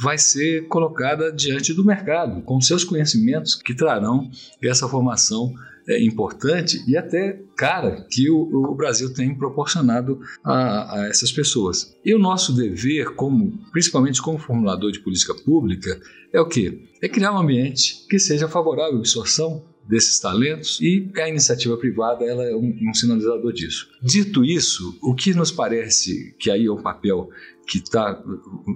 vai 0.00 0.16
ser 0.16 0.66
colocada 0.68 1.32
diante 1.32 1.74
do 1.74 1.84
mercado, 1.84 2.42
com 2.42 2.60
seus 2.60 2.84
conhecimentos 2.84 3.54
que 3.54 3.74
trarão 3.74 4.30
essa 4.62 4.88
formação 4.88 5.52
é, 5.88 6.02
importante 6.02 6.82
e 6.86 6.96
até 6.96 7.40
cara 7.56 8.06
que 8.10 8.30
o, 8.30 8.70
o 8.70 8.74
Brasil 8.74 9.12
tem 9.12 9.34
proporcionado 9.34 10.20
a, 10.44 11.00
a, 11.00 11.08
essas 11.08 11.32
pessoas. 11.32 11.96
E 12.04 12.14
o 12.14 12.18
nosso 12.18 12.54
dever, 12.54 13.14
como 13.14 13.58
principalmente 13.72 14.20
como 14.20 14.38
formulador 14.38 14.90
de 14.90 15.00
política 15.00 15.34
pública, 15.34 16.00
é 16.32 16.40
o 16.40 16.48
que? 16.48 16.88
É 17.00 17.08
criar 17.08 17.32
um 17.32 17.38
ambiente 17.38 18.06
que 18.08 18.18
seja 18.18 18.48
favorável 18.48 18.96
à 18.96 18.98
absorção 18.98 19.64
desses 19.88 20.18
talentos 20.18 20.80
e 20.80 21.08
a 21.16 21.28
iniciativa 21.28 21.76
privada 21.76 22.24
ela 22.24 22.44
é 22.44 22.54
um, 22.54 22.76
um, 22.88 22.92
sinalizador 22.92 23.52
disso. 23.52 23.88
Dito 24.02 24.44
isso, 24.44 24.98
o 25.00 25.14
que 25.14 25.32
nos 25.32 25.52
parece 25.52 26.34
que 26.38 26.50
aí 26.50 26.66
é 26.66 26.72
um 26.72 26.82
papel 26.82 27.28
que 27.68 27.80
tá, 27.80 28.22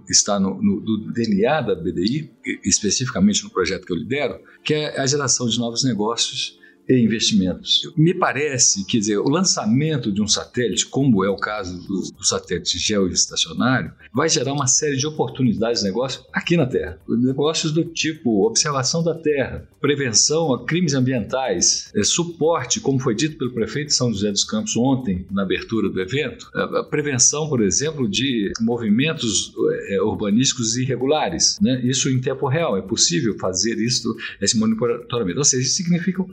está 0.09 0.38
no, 0.38 0.61
no, 0.62 0.81
no, 0.81 1.12
DNA 1.12 1.61
da 1.62 1.75
BDI, 1.75 2.31
especificamente 2.64 3.43
no 3.45 3.50
projeto 3.50 3.85
que 3.85 3.93
eu 3.93 3.97
lidero, 3.97 4.40
que 4.64 4.75
é 4.75 5.00
a 5.00 5.07
geração 5.07 5.49
de 5.49 5.59
novos 5.59 5.85
negócios 5.85 6.60
e 6.90 7.04
investimentos. 7.04 7.92
Me 7.97 8.12
parece, 8.12 8.85
quer 8.85 8.99
dizer, 8.99 9.18
o 9.18 9.28
lançamento 9.28 10.11
de 10.11 10.20
um 10.20 10.26
satélite, 10.26 10.87
como 10.87 11.25
é 11.25 11.30
o 11.30 11.37
caso 11.37 11.78
do, 11.87 12.12
do 12.16 12.25
satélite 12.25 12.78
geoestacionário, 12.78 13.92
vai 14.12 14.28
gerar 14.28 14.52
uma 14.52 14.66
série 14.66 14.97
de 14.97 15.06
oportunidades 15.06 15.80
de 15.80 15.87
negócio 15.87 16.23
aqui 16.32 16.56
na 16.56 16.66
Terra. 16.66 16.99
Negócios 17.09 17.73
do 17.73 17.85
tipo 17.85 18.44
observação 18.47 19.04
da 19.04 19.14
Terra, 19.14 19.68
prevenção 19.80 20.52
a 20.52 20.64
crimes 20.64 20.94
ambientais, 20.94 21.92
é, 21.94 22.02
suporte, 22.02 22.80
como 22.80 22.99
foi 22.99 23.14
dito 23.14 23.38
pelo 23.38 23.52
prefeito 23.52 23.88
de 23.88 23.94
São 23.94 24.12
José 24.12 24.30
dos 24.30 24.44
Campos 24.44 24.76
ontem, 24.76 25.26
na 25.30 25.42
abertura 25.42 25.88
do 25.88 26.00
evento, 26.00 26.50
a 26.54 26.82
prevenção, 26.82 27.49
por 27.49 27.62
exemplo, 27.62 28.09
de 28.09 28.52
movimentos 28.61 29.52
é, 29.88 30.02
urbanísticos 30.02 30.76
irregulares. 30.76 31.59
Né? 31.61 31.80
Isso 31.85 32.09
em 32.11 32.20
tempo 32.20 32.49
real, 32.49 32.76
é 32.76 32.82
possível 32.82 33.38
fazer 33.38 33.78
isso, 33.78 34.16
esse 34.40 34.59
monitoramento. 34.59 35.38
Ou 35.38 35.44
seja, 35.44 35.62
isso 35.62 35.76
significa 35.76 36.25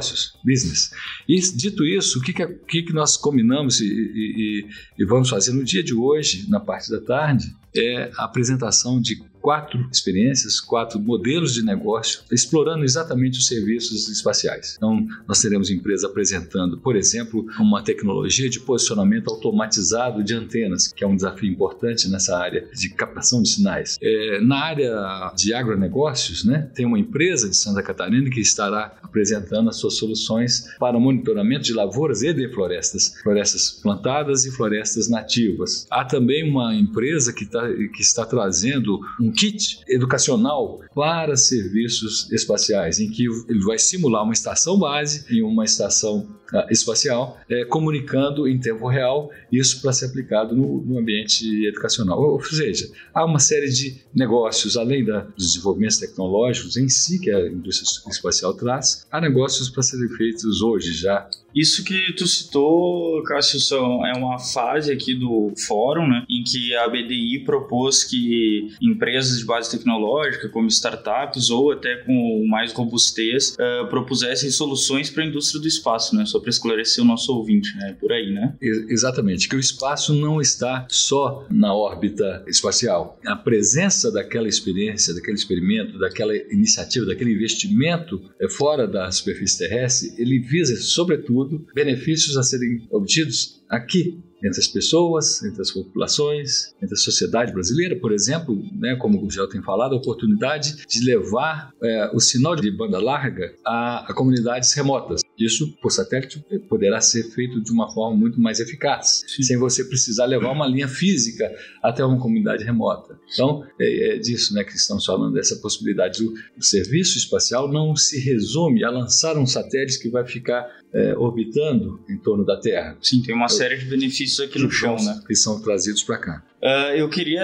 negócios, 0.00 0.38
business. 0.44 0.90
E 1.28 1.38
dito 1.56 1.84
isso, 1.84 2.18
o 2.18 2.22
que, 2.22 2.32
que, 2.32 2.46
que, 2.46 2.82
que 2.82 2.92
nós 2.92 3.16
combinamos 3.16 3.80
e, 3.80 3.86
e, 3.86 4.66
e 4.98 5.04
vamos 5.04 5.28
fazer 5.28 5.52
no 5.52 5.62
dia 5.62 5.82
de 5.82 5.94
hoje, 5.94 6.48
na 6.48 6.58
parte 6.58 6.90
da 6.90 7.00
tarde, 7.00 7.54
é 7.76 8.10
a 8.16 8.24
apresentação 8.24 9.00
de 9.00 9.22
quatro 9.40 9.88
experiências, 9.90 10.60
quatro 10.60 11.00
modelos 11.00 11.54
de 11.54 11.64
negócio, 11.64 12.22
explorando 12.30 12.84
exatamente 12.84 13.38
os 13.38 13.46
serviços 13.46 14.08
espaciais. 14.08 14.74
Então, 14.76 15.06
nós 15.26 15.40
teremos 15.40 15.70
empresas 15.70 16.04
apresentando, 16.04 16.78
por 16.78 16.96
exemplo, 16.96 17.46
uma 17.58 17.82
tecnologia 17.82 18.48
de 18.48 18.60
posicionamento 18.60 19.30
automatizado 19.30 20.22
de 20.22 20.34
antenas, 20.34 20.92
que 20.92 21.04
é 21.04 21.06
um 21.06 21.16
desafio 21.16 21.50
importante 21.50 22.08
nessa 22.08 22.36
área 22.36 22.68
de 22.72 22.90
captação 22.90 23.42
de 23.42 23.48
sinais. 23.48 23.98
É, 24.00 24.40
na 24.40 24.56
área 24.56 25.32
de 25.36 25.52
agronegócios, 25.54 26.44
né, 26.44 26.70
tem 26.74 26.86
uma 26.86 26.98
empresa 26.98 27.48
de 27.48 27.56
Santa 27.56 27.82
Catarina 27.82 28.28
que 28.30 28.40
estará 28.40 28.96
apresentando 29.02 29.68
as 29.68 29.76
suas 29.76 29.94
soluções 29.94 30.66
para 30.78 30.96
o 30.96 31.00
monitoramento 31.00 31.64
de 31.64 31.72
lavouras 31.72 32.22
e 32.22 32.32
de 32.32 32.48
florestas, 32.52 33.14
florestas 33.22 33.70
plantadas 33.70 34.44
e 34.44 34.50
florestas 34.50 35.08
nativas. 35.08 35.86
Há 35.90 36.04
também 36.04 36.48
uma 36.48 36.74
empresa 36.74 37.32
que, 37.32 37.46
tá, 37.46 37.66
que 37.68 38.02
está 38.02 38.24
trazendo 38.24 39.00
um 39.20 39.29
um 39.30 39.32
kit 39.32 39.80
educacional 39.88 40.80
para 40.94 41.36
serviços 41.36 42.30
espaciais, 42.32 42.98
em 42.98 43.08
que 43.08 43.24
ele 43.48 43.64
vai 43.64 43.78
simular 43.78 44.24
uma 44.24 44.32
estação 44.32 44.78
base 44.78 45.24
e 45.30 45.42
uma 45.42 45.64
estação 45.64 46.26
espacial, 46.70 47.38
é, 47.48 47.64
comunicando 47.64 48.46
em 48.48 48.58
tempo 48.58 48.88
real 48.88 49.30
isso 49.50 49.80
para 49.80 49.92
ser 49.92 50.06
aplicado 50.06 50.54
no, 50.54 50.82
no, 50.82 50.98
ambiente 50.98 51.66
educacional. 51.66 52.20
Ou 52.20 52.42
seja, 52.42 52.90
há 53.14 53.24
uma 53.24 53.38
série 53.38 53.68
de 53.68 54.00
negócios, 54.14 54.76
além 54.76 55.04
da, 55.04 55.20
dos 55.20 55.52
desenvolvimentos 55.52 55.98
tecnológicos 55.98 56.76
em 56.76 56.88
si 56.88 57.18
que 57.18 57.30
a 57.30 57.48
indústria 57.48 58.10
espacial 58.10 58.54
traz, 58.54 59.06
há 59.10 59.20
negócios 59.20 59.68
para 59.70 59.82
serem 59.82 60.08
feitos 60.08 60.62
hoje 60.62 60.92
já 60.92 61.28
isso 61.54 61.84
que 61.84 62.12
tu 62.12 62.26
citou, 62.26 63.22
Cássio, 63.24 63.58
é 64.04 64.16
uma 64.16 64.38
fase 64.38 64.92
aqui 64.92 65.14
do 65.14 65.52
fórum, 65.66 66.06
né, 66.06 66.24
em 66.28 66.42
que 66.44 66.74
a 66.76 66.88
BDI 66.88 67.42
propôs 67.44 68.04
que 68.04 68.68
empresas 68.80 69.38
de 69.38 69.44
base 69.44 69.70
tecnológica, 69.70 70.48
como 70.48 70.68
startups 70.68 71.50
ou 71.50 71.72
até 71.72 71.96
com 71.96 72.46
mais 72.48 72.72
robustez, 72.72 73.54
uh, 73.54 73.88
propusessem 73.88 74.50
soluções 74.50 75.10
para 75.10 75.24
a 75.24 75.26
indústria 75.26 75.60
do 75.60 75.66
espaço, 75.66 76.14
né, 76.14 76.24
para 76.40 76.50
esclarecer 76.50 77.02
o 77.02 77.06
nosso 77.06 77.32
ouvinte, 77.32 77.74
né, 77.76 77.96
por 78.00 78.12
aí, 78.12 78.30
né? 78.30 78.56
Exatamente, 78.60 79.48
que 79.48 79.56
o 79.56 79.60
espaço 79.60 80.14
não 80.14 80.40
está 80.40 80.86
só 80.88 81.46
na 81.50 81.74
órbita 81.74 82.44
espacial. 82.46 83.18
A 83.26 83.36
presença 83.36 84.10
daquela 84.10 84.48
experiência, 84.48 85.14
daquele 85.14 85.36
experimento, 85.36 85.98
daquela 85.98 86.36
iniciativa, 86.36 87.06
daquele 87.06 87.32
investimento 87.32 88.20
é, 88.40 88.48
fora 88.48 88.86
da 88.86 89.10
superfície 89.10 89.58
terrestre, 89.58 90.14
ele 90.18 90.38
visa, 90.38 90.76
sobretudo, 90.76 91.30
tudo, 91.30 91.66
benefícios 91.74 92.36
a 92.36 92.42
serem 92.42 92.86
obtidos 92.90 93.62
aqui 93.68 94.20
entre 94.44 94.58
as 94.58 94.66
pessoas, 94.66 95.42
entre 95.42 95.60
as 95.60 95.70
populações, 95.70 96.74
entre 96.82 96.94
a 96.94 96.98
sociedade 96.98 97.52
brasileira, 97.52 97.96
por 97.96 98.12
exemplo, 98.12 98.56
né, 98.72 98.96
como 98.96 99.24
o 99.24 99.30
Gel 99.30 99.48
tem 99.48 99.62
falado, 99.62 99.94
a 99.94 99.98
oportunidade 99.98 100.86
de 100.86 101.04
levar 101.04 101.72
é, 101.82 102.10
o 102.14 102.20
sinal 102.20 102.56
de 102.56 102.70
banda 102.70 102.98
larga 102.98 103.54
a, 103.64 104.10
a, 104.10 104.14
comunidades 104.14 104.72
remotas. 104.72 105.20
Isso, 105.38 105.74
por 105.80 105.90
satélite, 105.90 106.44
poderá 106.68 107.00
ser 107.00 107.24
feito 107.30 107.62
de 107.62 107.70
uma 107.70 107.90
forma 107.92 108.16
muito 108.16 108.40
mais 108.40 108.60
eficaz, 108.60 109.24
Sim. 109.26 109.42
sem 109.42 109.58
você 109.58 109.84
precisar 109.84 110.26
levar 110.26 110.52
uma 110.52 110.66
linha 110.66 110.88
física 110.88 111.50
até 111.82 112.04
uma 112.04 112.18
comunidade 112.18 112.64
remota. 112.64 113.18
Então, 113.32 113.64
é, 113.80 114.16
é 114.16 114.18
disso 114.18 114.54
né, 114.54 114.64
que 114.64 114.72
estamos 114.72 115.04
falando, 115.04 115.34
dessa 115.34 115.56
possibilidade. 115.56 116.22
O, 116.22 116.32
o 116.58 116.62
serviço 116.62 117.16
espacial 117.18 117.70
não 117.70 117.96
se 117.96 118.20
resume 118.20 118.84
a 118.84 118.90
lançar 118.90 119.38
um 119.38 119.46
satélite 119.46 119.98
que 119.98 120.10
vai 120.10 120.26
ficar 120.26 120.66
é, 120.92 121.16
orbitando 121.16 122.00
em 122.08 122.18
torno 122.18 122.44
da 122.44 122.58
Terra. 122.58 122.96
Sim, 123.00 123.22
tem 123.22 123.34
uma 123.34 123.48
série 123.48 123.76
de 123.76 123.86
benefícios 123.86 124.29
aqui 124.38 124.58
no 124.58 124.70
chão, 124.70 124.96
né? 124.96 125.20
Que 125.26 125.34
são 125.34 125.60
trazidos 125.60 126.02
para 126.02 126.18
cá. 126.18 126.42
Uh, 126.62 126.94
eu 126.94 127.08
queria 127.08 127.42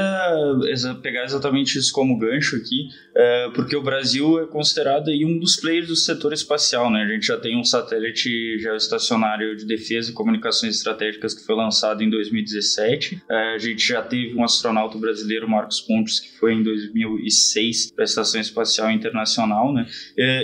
pegar 1.02 1.24
exatamente 1.24 1.78
isso 1.78 1.90
como 1.92 2.18
gancho 2.18 2.56
aqui, 2.56 2.88
uh, 3.16 3.52
porque 3.54 3.74
o 3.74 3.82
Brasil 3.82 4.42
é 4.42 4.46
considerado 4.46 5.08
aí 5.08 5.24
um 5.24 5.38
dos 5.38 5.56
players 5.56 5.88
do 5.88 5.96
setor 5.96 6.34
espacial, 6.34 6.90
né? 6.90 7.02
A 7.02 7.08
gente 7.08 7.26
já 7.26 7.38
tem 7.38 7.58
um 7.58 7.64
satélite 7.64 8.58
geoestacionário 8.58 9.56
de 9.56 9.64
defesa 9.64 10.10
e 10.10 10.14
comunicações 10.14 10.76
estratégicas 10.76 11.32
que 11.32 11.46
foi 11.46 11.56
lançado 11.56 12.02
em 12.02 12.10
2017. 12.10 13.14
Uh, 13.14 13.20
eh, 13.30 13.54
a 13.54 13.58
gente 13.58 13.86
já 13.86 14.02
teve 14.02 14.34
um 14.34 14.44
astronauta 14.44 14.98
brasileiro, 14.98 15.48
Marcos 15.48 15.80
Pontes, 15.80 16.20
que 16.20 16.36
foi 16.38 16.52
em 16.52 16.62
2006 16.62 17.92
para 17.92 18.04
a 18.04 18.06
Estação 18.06 18.40
Espacial 18.40 18.90
Internacional, 18.90 19.72
né? 19.72 19.86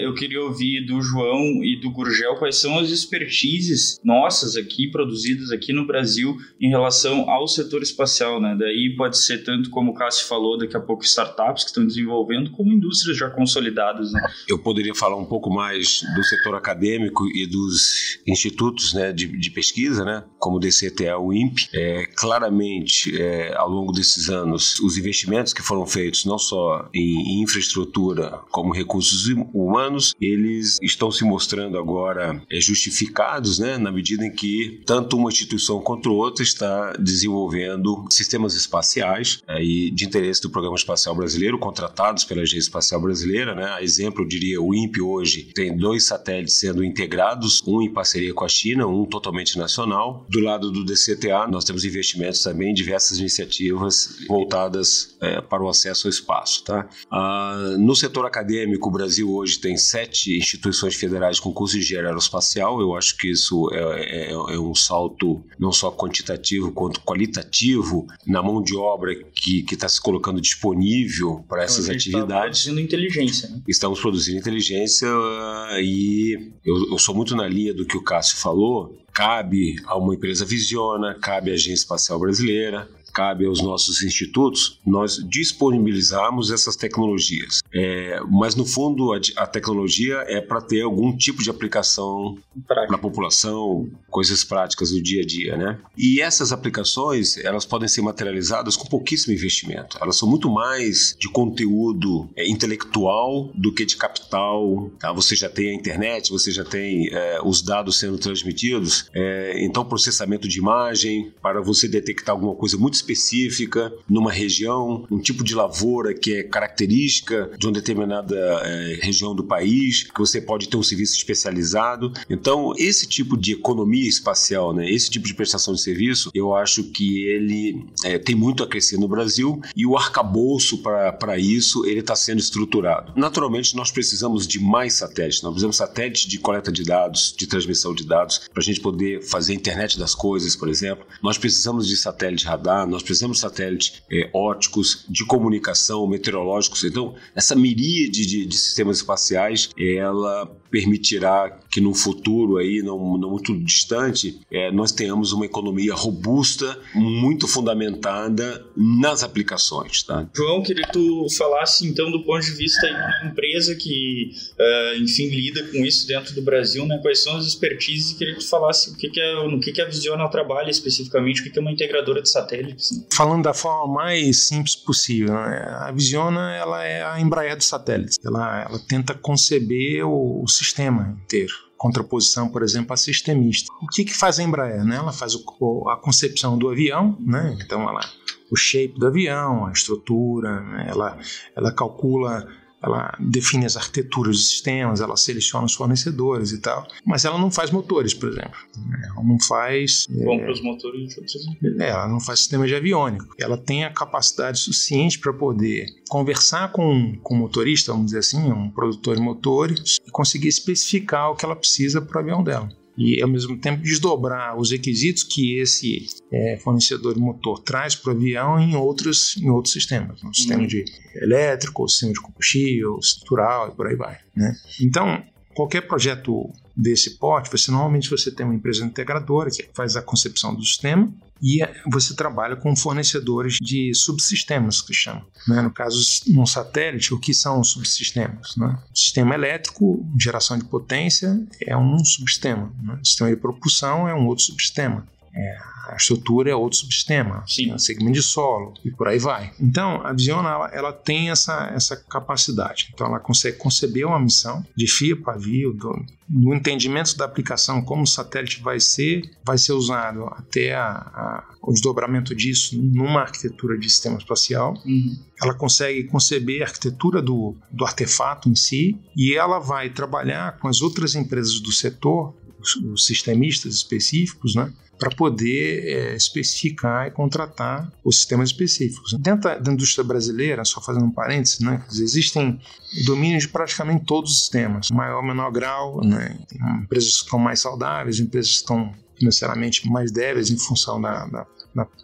eu 0.02 0.14
queria 0.14 0.40
ouvir 0.40 0.84
do 0.86 1.00
João 1.00 1.62
e 1.62 1.78
do 1.80 1.90
Gurgel 1.90 2.36
quais 2.36 2.56
são 2.56 2.78
as 2.78 2.90
expertises 2.90 4.00
nossas 4.04 4.56
aqui, 4.56 4.88
produzidas 4.90 5.50
aqui 5.50 5.72
no 5.72 5.86
Brasil, 5.86 6.36
em 6.60 6.68
relação 6.68 7.28
ao 7.28 7.46
setor 7.46 7.82
espacial, 7.82 8.40
né? 8.40 8.56
Daí 8.62 8.94
pode 8.96 9.18
ser 9.18 9.38
tanto 9.38 9.70
como 9.70 9.90
o 9.90 9.94
Cássio 9.94 10.28
falou, 10.28 10.56
daqui 10.56 10.76
a 10.76 10.80
pouco 10.80 11.04
startups 11.04 11.64
que 11.64 11.70
estão 11.70 11.84
desenvolvendo, 11.84 12.52
como 12.52 12.72
indústrias 12.72 13.18
já 13.18 13.28
consolidadas. 13.28 14.12
Né? 14.12 14.20
Eu 14.48 14.56
poderia 14.56 14.94
falar 14.94 15.16
um 15.16 15.24
pouco 15.24 15.50
mais 15.50 16.02
do 16.14 16.22
setor 16.22 16.54
acadêmico 16.54 17.26
e 17.26 17.44
dos 17.44 18.20
institutos 18.24 18.94
né, 18.94 19.12
de, 19.12 19.26
de 19.26 19.50
pesquisa, 19.50 20.04
né, 20.04 20.22
como 20.38 20.58
o 20.58 20.60
DCTA, 20.60 21.18
o 21.18 21.32
INPE. 21.32 21.68
É, 21.74 22.06
claramente, 22.16 23.20
é, 23.20 23.52
ao 23.56 23.68
longo 23.68 23.92
desses 23.92 24.28
anos, 24.28 24.78
os 24.78 24.96
investimentos 24.96 25.52
que 25.52 25.60
foram 25.60 25.84
feitos, 25.84 26.24
não 26.24 26.38
só 26.38 26.88
em 26.94 27.42
infraestrutura, 27.42 28.38
como 28.52 28.72
recursos 28.72 29.26
humanos, 29.52 30.14
eles 30.20 30.78
estão 30.80 31.10
se 31.10 31.24
mostrando 31.24 31.76
agora 31.76 32.40
é, 32.48 32.60
justificados, 32.60 33.58
né, 33.58 33.76
na 33.76 33.90
medida 33.90 34.24
em 34.24 34.30
que 34.32 34.82
tanto 34.86 35.16
uma 35.16 35.30
instituição 35.30 35.80
quanto 35.80 36.12
outra 36.12 36.44
está 36.44 36.92
desenvolvendo 36.92 38.04
sistemas 38.08 38.51
sistemas 38.52 38.54
espaciais 38.54 39.42
é, 39.48 39.62
e 39.62 39.90
de 39.90 40.04
interesse 40.04 40.42
do 40.42 40.50
Programa 40.50 40.76
Espacial 40.76 41.14
Brasileiro, 41.14 41.58
contratados 41.58 42.24
pela 42.24 42.42
Agência 42.42 42.66
Espacial 42.66 43.00
Brasileira. 43.00 43.54
Né? 43.54 43.64
A 43.64 43.82
exemplo, 43.82 44.22
eu 44.22 44.28
diria, 44.28 44.60
o 44.60 44.74
INPE 44.74 45.00
hoje 45.00 45.50
tem 45.54 45.76
dois 45.76 46.06
satélites 46.06 46.58
sendo 46.58 46.84
integrados, 46.84 47.62
um 47.66 47.82
em 47.82 47.92
parceria 47.92 48.32
com 48.34 48.44
a 48.44 48.48
China, 48.48 48.86
um 48.86 49.04
totalmente 49.04 49.58
nacional. 49.58 50.26
Do 50.28 50.40
lado 50.40 50.70
do 50.70 50.84
DCTA, 50.84 51.46
nós 51.48 51.64
temos 51.64 51.84
investimentos 51.84 52.42
também 52.42 52.70
em 52.70 52.74
diversas 52.74 53.18
iniciativas 53.18 54.18
voltadas 54.28 55.16
é, 55.20 55.40
para 55.40 55.62
o 55.62 55.68
acesso 55.68 56.06
ao 56.06 56.10
espaço. 56.10 56.64
Tá? 56.64 56.88
Ah, 57.10 57.76
no 57.78 57.94
setor 57.94 58.26
acadêmico, 58.26 58.88
o 58.88 58.92
Brasil 58.92 59.32
hoje 59.32 59.58
tem 59.58 59.76
sete 59.76 60.36
instituições 60.36 60.94
federais 60.94 61.40
com 61.40 61.52
curso 61.52 61.76
de 61.76 61.82
engenharia 61.82 62.10
aeroespacial. 62.10 62.80
Eu 62.80 62.94
acho 62.94 63.16
que 63.16 63.30
isso 63.30 63.68
é, 63.72 64.30
é, 64.30 64.32
é 64.32 64.58
um 64.58 64.74
salto 64.74 65.42
não 65.58 65.72
só 65.72 65.90
quantitativo 65.90 66.72
quanto 66.72 67.00
qualitativo 67.00 68.06
na 68.26 68.41
mão 68.42 68.62
de 68.62 68.76
obra 68.76 69.14
que 69.14 69.64
está 69.70 69.88
se 69.88 70.00
colocando 70.00 70.40
disponível 70.40 71.44
para 71.48 71.64
então, 71.64 71.64
essas 71.64 71.86
tá 71.86 71.92
atividades. 71.92 72.60
Estamos 72.60 72.74
produzindo 72.74 72.80
inteligência. 72.80 73.48
Né? 73.48 73.62
Estamos 73.68 74.00
produzindo 74.00 74.38
inteligência 74.38 75.08
uh, 75.08 75.80
e 75.80 76.52
eu, 76.64 76.92
eu 76.92 76.98
sou 76.98 77.14
muito 77.14 77.34
na 77.36 77.48
linha 77.48 77.72
do 77.72 77.86
que 77.86 77.96
o 77.96 78.02
Cássio 78.02 78.36
falou. 78.38 78.98
Cabe 79.12 79.76
a 79.86 79.96
uma 79.96 80.14
empresa 80.14 80.44
Visiona, 80.44 81.14
cabe 81.20 81.50
à 81.50 81.54
Agência 81.54 81.74
Espacial 81.74 82.18
Brasileira, 82.18 82.88
cabe 83.12 83.46
aos 83.46 83.62
nossos 83.62 84.02
institutos 84.02 84.80
nós 84.86 85.16
disponibilizarmos 85.28 86.50
essas 86.50 86.76
tecnologias. 86.76 87.61
É, 87.74 88.20
mas, 88.28 88.54
no 88.54 88.64
fundo, 88.64 89.12
a, 89.12 89.20
a 89.36 89.46
tecnologia 89.46 90.24
é 90.28 90.40
para 90.40 90.60
ter 90.60 90.82
algum 90.82 91.16
tipo 91.16 91.42
de 91.42 91.50
aplicação 91.50 92.36
para 92.66 92.84
a 92.84 92.98
população, 92.98 93.88
coisas 94.10 94.44
práticas 94.44 94.90
do 94.90 95.02
dia 95.02 95.22
a 95.22 95.26
dia, 95.26 95.56
né? 95.56 95.78
E 95.96 96.20
essas 96.20 96.52
aplicações, 96.52 97.36
elas 97.38 97.64
podem 97.64 97.88
ser 97.88 98.02
materializadas 98.02 98.76
com 98.76 98.86
pouquíssimo 98.86 99.32
investimento. 99.32 99.96
Elas 100.00 100.16
são 100.16 100.28
muito 100.28 100.50
mais 100.50 101.16
de 101.18 101.28
conteúdo 101.28 102.28
é, 102.36 102.48
intelectual 102.48 103.50
do 103.54 103.72
que 103.72 103.84
de 103.84 103.96
capital. 103.96 104.90
Tá? 104.98 105.12
Você 105.12 105.34
já 105.34 105.48
tem 105.48 105.70
a 105.70 105.74
internet, 105.74 106.30
você 106.30 106.50
já 106.50 106.64
tem 106.64 107.08
é, 107.10 107.40
os 107.42 107.62
dados 107.62 107.98
sendo 107.98 108.18
transmitidos. 108.18 109.06
É, 109.14 109.64
então, 109.64 109.84
processamento 109.84 110.46
de 110.46 110.58
imagem 110.58 111.32
para 111.40 111.60
você 111.60 111.88
detectar 111.88 112.34
alguma 112.34 112.54
coisa 112.54 112.76
muito 112.76 112.94
específica 112.94 113.92
numa 114.08 114.30
região, 114.30 115.06
um 115.10 115.18
tipo 115.18 115.42
de 115.42 115.54
lavoura 115.54 116.14
que 116.14 116.34
é 116.34 116.42
característica 116.42 117.50
de 117.62 117.66
uma 117.68 117.72
determinada 117.72 118.36
é, 118.36 118.98
região 119.00 119.34
do 119.36 119.44
país, 119.44 120.02
que 120.02 120.18
você 120.18 120.40
pode 120.40 120.68
ter 120.68 120.76
um 120.76 120.82
serviço 120.82 121.16
especializado. 121.16 122.12
Então, 122.28 122.72
esse 122.76 123.06
tipo 123.06 123.36
de 123.36 123.52
economia 123.52 124.08
espacial, 124.08 124.74
né, 124.74 124.90
esse 124.90 125.08
tipo 125.08 125.26
de 125.26 125.34
prestação 125.34 125.72
de 125.72 125.80
serviço, 125.80 126.30
eu 126.34 126.56
acho 126.56 126.82
que 126.84 127.24
ele 127.24 127.86
é, 128.04 128.18
tem 128.18 128.34
muito 128.34 128.64
a 128.64 128.66
crescer 128.66 128.98
no 128.98 129.06
Brasil 129.06 129.62
e 129.76 129.86
o 129.86 129.96
arcabouço 129.96 130.78
para 130.78 131.38
isso 131.38 131.86
ele 131.86 132.00
está 132.00 132.16
sendo 132.16 132.40
estruturado. 132.40 133.12
Naturalmente, 133.14 133.76
nós 133.76 133.92
precisamos 133.92 134.44
de 134.44 134.58
mais 134.58 134.94
satélites, 134.94 135.42
nós 135.42 135.52
precisamos 135.52 135.76
de 135.76 135.78
satélites 135.78 136.26
de 136.26 136.38
coleta 136.38 136.72
de 136.72 136.82
dados, 136.82 137.32
de 137.38 137.46
transmissão 137.46 137.94
de 137.94 138.04
dados, 138.04 138.38
para 138.52 138.60
a 138.60 138.64
gente 138.64 138.80
poder 138.80 139.22
fazer 139.22 139.52
a 139.52 139.56
internet 139.56 139.98
das 139.98 140.16
coisas, 140.16 140.56
por 140.56 140.68
exemplo. 140.68 141.06
Nós 141.22 141.38
precisamos 141.38 141.86
de 141.86 141.96
satélite 141.96 142.44
radar, 142.44 142.88
nós 142.88 143.04
precisamos 143.04 143.36
de 143.36 143.42
satélites 143.42 144.02
é, 144.10 144.28
óticos, 144.34 145.04
de 145.08 145.24
comunicação, 145.24 146.08
meteorológicos. 146.08 146.82
Então, 146.82 147.14
essa 147.36 147.51
miríade 147.54 148.26
de, 148.26 148.46
de 148.46 148.56
sistemas 148.56 148.98
espaciais, 148.98 149.70
ela 149.78 150.50
permitirá 150.72 151.58
que 151.70 151.80
no 151.80 151.94
futuro 151.94 152.56
aí 152.56 152.82
não, 152.82 153.18
não 153.18 153.30
muito 153.30 153.56
distante 153.60 154.40
é, 154.50 154.72
nós 154.72 154.90
tenhamos 154.90 155.32
uma 155.32 155.44
economia 155.44 155.94
robusta, 155.94 156.78
muito 156.94 157.46
fundamentada 157.46 158.64
nas 158.76 159.22
aplicações, 159.22 160.02
tá? 160.02 160.26
João, 160.34 160.62
queria 160.62 160.86
que 160.86 160.92
tu 160.92 161.26
falasse 161.36 161.86
então 161.86 162.10
do 162.10 162.24
ponto 162.24 162.44
de 162.44 162.52
vista 162.52 162.86
de 162.86 162.94
uma 162.94 163.30
empresa 163.30 163.74
que, 163.74 164.32
uh, 164.58 165.02
enfim, 165.02 165.28
lida 165.28 165.62
com 165.68 165.84
isso 165.84 166.06
dentro 166.06 166.34
do 166.34 166.42
Brasil, 166.42 166.86
né? 166.86 166.98
Quais 167.02 167.22
são 167.22 167.36
as 167.36 167.46
expertises 167.46 168.12
e 168.12 168.16
queria 168.16 168.34
que 168.34 168.40
tu 168.40 168.48
falasse 168.48 168.90
o 168.90 168.96
que, 168.96 169.10
que 169.10 169.20
é, 169.20 169.48
no 169.48 169.60
que, 169.60 169.72
que 169.72 169.80
a 169.82 169.86
Visiona 169.86 170.26
trabalha 170.28 170.70
especificamente, 170.70 171.40
o 171.40 171.44
que, 171.44 171.50
que 171.50 171.58
é 171.58 171.62
uma 171.62 171.72
integradora 171.72 172.22
de 172.22 172.30
satélites. 172.30 172.90
Né? 172.92 173.04
Falando 173.12 173.42
da 173.42 173.52
forma 173.52 173.92
mais 173.92 174.46
simples 174.46 174.74
possível, 174.74 175.34
né? 175.34 175.66
a 175.80 175.92
Visiona 175.92 176.54
ela 176.56 176.84
é 176.84 177.02
a 177.02 177.20
Embraer 177.20 177.56
dos 177.56 177.66
satélites. 177.66 178.18
Ela, 178.24 178.66
ela 178.68 178.78
tenta 178.88 179.14
conceber 179.14 180.06
o, 180.06 180.42
o 180.42 180.48
sistema 180.62 181.18
inteiro 181.24 181.54
contraposição, 181.82 182.48
por 182.48 182.62
exemplo, 182.62 182.92
a 182.92 182.96
sistemista. 182.96 183.72
O 183.82 183.88
que, 183.88 184.04
que 184.04 184.16
faz 184.16 184.38
a 184.38 184.42
Embraer? 184.44 184.84
Né? 184.84 184.94
Ela 184.94 185.12
faz 185.12 185.34
o, 185.34 185.88
a 185.90 185.96
concepção 185.96 186.56
do 186.56 186.70
avião, 186.70 187.18
né? 187.18 187.58
então 187.60 187.82
ela, 187.82 188.00
o 188.48 188.56
shape 188.56 188.96
do 188.96 189.08
avião, 189.08 189.66
a 189.66 189.72
estrutura, 189.72 190.60
né? 190.60 190.86
ela, 190.88 191.18
ela 191.56 191.72
calcula 191.72 192.46
ela 192.82 193.16
define 193.18 193.64
as 193.64 193.76
arquiteturas 193.76 194.36
dos 194.36 194.48
sistemas, 194.48 195.00
ela 195.00 195.16
seleciona 195.16 195.66
os 195.66 195.74
fornecedores 195.74 196.52
e 196.52 196.60
tal, 196.60 196.86
mas 197.06 197.24
ela 197.24 197.38
não 197.38 197.50
faz 197.50 197.70
motores, 197.70 198.12
por 198.12 198.28
exemplo. 198.28 198.58
Ela 199.04 199.22
não 199.24 199.38
faz. 199.40 200.06
Compra 200.06 200.46
é, 200.46 200.50
os 200.50 200.62
motores 200.62 201.14
de. 201.14 201.82
É, 201.82 201.88
ela 201.90 202.08
não 202.08 202.20
faz 202.20 202.40
sistema 202.40 202.66
de 202.66 202.74
aviônico. 202.74 203.34
Ela 203.38 203.56
tem 203.56 203.84
a 203.84 203.92
capacidade 203.92 204.58
suficiente 204.58 205.18
para 205.18 205.32
poder 205.32 205.86
conversar 206.08 206.72
com, 206.72 207.16
com 207.22 207.34
o 207.34 207.38
motorista, 207.38 207.92
vamos 207.92 208.06
dizer 208.06 208.18
assim, 208.18 208.50
um 208.50 208.70
produtor 208.70 209.16
de 209.16 209.22
motores, 209.22 209.96
e 210.06 210.10
conseguir 210.10 210.48
especificar 210.48 211.30
o 211.30 211.36
que 211.36 211.44
ela 211.44 211.56
precisa 211.56 212.00
para 212.00 212.18
o 212.18 212.20
avião 212.20 212.42
dela 212.42 212.68
e 212.96 213.22
ao 213.22 213.28
mesmo 213.28 213.58
tempo 213.58 213.82
desdobrar 213.82 214.58
os 214.58 214.70
requisitos 214.70 215.22
que 215.22 215.58
esse 215.58 216.06
é, 216.30 216.58
fornecedor 216.58 217.14
de 217.14 217.20
motor 217.20 217.58
traz 217.60 217.94
para 217.94 218.12
o 218.12 218.16
avião 218.16 218.58
em 218.58 218.76
outros, 218.76 219.36
em 219.38 219.48
outros 219.48 219.72
sistemas, 219.72 220.22
no 220.22 220.34
sistema 220.34 220.60
uhum. 220.60 220.66
de 220.66 220.84
elétrico, 221.16 221.88
sistema 221.88 222.12
de 222.12 222.20
combustível, 222.20 222.98
estrutural 222.98 223.68
e 223.68 223.74
por 223.74 223.86
aí 223.86 223.96
vai. 223.96 224.18
Né? 224.36 224.54
Então, 224.80 225.22
qualquer 225.54 225.82
projeto 225.82 226.50
desse 226.76 227.18
porte, 227.18 227.50
você 227.50 227.70
normalmente 227.70 228.10
você 228.10 228.30
tem 228.30 228.46
uma 228.46 228.54
empresa 228.54 228.84
integradora 228.84 229.50
que 229.50 229.68
faz 229.74 229.96
a 229.96 230.02
concepção 230.02 230.54
do 230.54 230.64
sistema 230.64 231.12
e 231.42 231.58
você 231.90 232.14
trabalha 232.14 232.54
com 232.54 232.74
fornecedores 232.76 233.56
de 233.60 233.92
subsistemas, 233.94 234.80
que 234.80 234.94
chama. 234.94 235.26
Né? 235.48 235.60
No 235.60 235.72
caso, 235.72 236.00
num 236.28 236.46
satélite, 236.46 237.12
o 237.12 237.18
que 237.18 237.34
são 237.34 237.64
subsistemas? 237.64 238.54
Né? 238.56 238.78
Sistema 238.94 239.34
elétrico, 239.34 240.06
geração 240.18 240.56
de 240.56 240.64
potência, 240.64 241.44
é 241.60 241.76
um 241.76 241.98
subsistema. 242.04 242.72
Né? 242.80 242.98
Sistema 243.02 243.30
de 243.30 243.36
propulsão 243.36 244.08
é 244.08 244.14
um 244.14 244.26
outro 244.26 244.44
subsistema. 244.44 245.04
É, 245.34 245.56
a 245.88 245.96
estrutura 245.96 246.50
é 246.50 246.54
outro 246.54 246.78
subsistema, 246.78 247.42
Sim. 247.46 247.70
É 247.70 247.74
um 247.74 247.78
segmento 247.78 248.12
de 248.12 248.22
solo 248.22 248.74
e 248.84 248.90
por 248.90 249.08
aí 249.08 249.18
vai. 249.18 249.50
Então, 249.58 250.04
a 250.04 250.12
Visiona 250.12 250.50
ela, 250.50 250.68
ela, 250.72 250.92
tem 250.92 251.30
essa, 251.30 251.70
essa 251.74 251.96
capacidade. 251.96 252.90
Então, 252.92 253.06
ela 253.06 253.18
consegue 253.18 253.56
conceber 253.56 254.06
uma 254.06 254.20
missão 254.20 254.64
de 254.76 254.86
fio 254.86 255.22
pavio, 255.22 255.72
do, 255.72 256.04
no 256.28 256.54
entendimento 256.54 257.16
da 257.16 257.24
aplicação, 257.24 257.82
como 257.82 258.02
o 258.02 258.06
satélite 258.06 258.62
vai 258.62 258.78
ser, 258.78 259.22
vai 259.44 259.58
ser 259.58 259.72
usado 259.72 260.24
até 260.26 260.74
a, 260.74 260.88
a, 260.88 261.44
o 261.62 261.72
desdobramento 261.72 262.34
disso 262.34 262.80
numa 262.80 263.20
arquitetura 263.20 263.78
de 263.78 263.88
sistema 263.88 264.18
espacial. 264.18 264.74
Uhum. 264.84 265.18
Ela 265.42 265.54
consegue 265.54 266.04
conceber 266.04 266.62
a 266.62 266.66
arquitetura 266.66 267.20
do, 267.20 267.56
do 267.70 267.84
artefato 267.84 268.48
em 268.48 268.54
si 268.54 268.98
e 269.16 269.34
ela 269.34 269.58
vai 269.58 269.90
trabalhar 269.90 270.58
com 270.58 270.68
as 270.68 270.80
outras 270.80 271.14
empresas 271.14 271.58
do 271.60 271.72
setor 271.72 272.34
os, 272.62 273.06
sistemistas 273.06 273.74
específicos, 273.74 274.54
né, 274.54 274.72
para 274.98 275.10
poder 275.10 275.84
é, 275.84 276.16
especificar 276.16 277.08
e 277.08 277.10
contratar 277.10 277.92
os 278.04 278.16
sistemas 278.18 278.50
específicos. 278.50 279.12
Dentro 279.14 279.42
da, 279.42 279.58
da, 279.58 279.72
indústria 279.72 280.04
brasileira, 280.04 280.64
só 280.64 280.80
fazendo 280.80 281.06
um 281.06 281.10
parênteses, 281.10 281.60
né, 281.60 281.84
existem 281.90 282.60
domínios 283.04 283.42
de 283.44 283.48
praticamente 283.48 284.04
todos 284.04 284.30
os 284.30 284.40
sistemas, 284.40 284.90
maior 284.90 285.16
ou 285.16 285.22
menor 285.22 285.50
grau, 285.50 286.04
né, 286.04 286.38
empresas 286.84 287.16
que 287.16 287.24
estão 287.24 287.38
mais 287.38 287.60
saudáveis, 287.60 288.20
empresas 288.20 288.52
que 288.52 288.56
estão 288.58 288.94
financeiramente 289.18 289.88
mais 289.88 290.10
débeis 290.10 290.50
em 290.50 290.58
função 290.58 291.00
da, 291.00 291.26
da, 291.26 291.46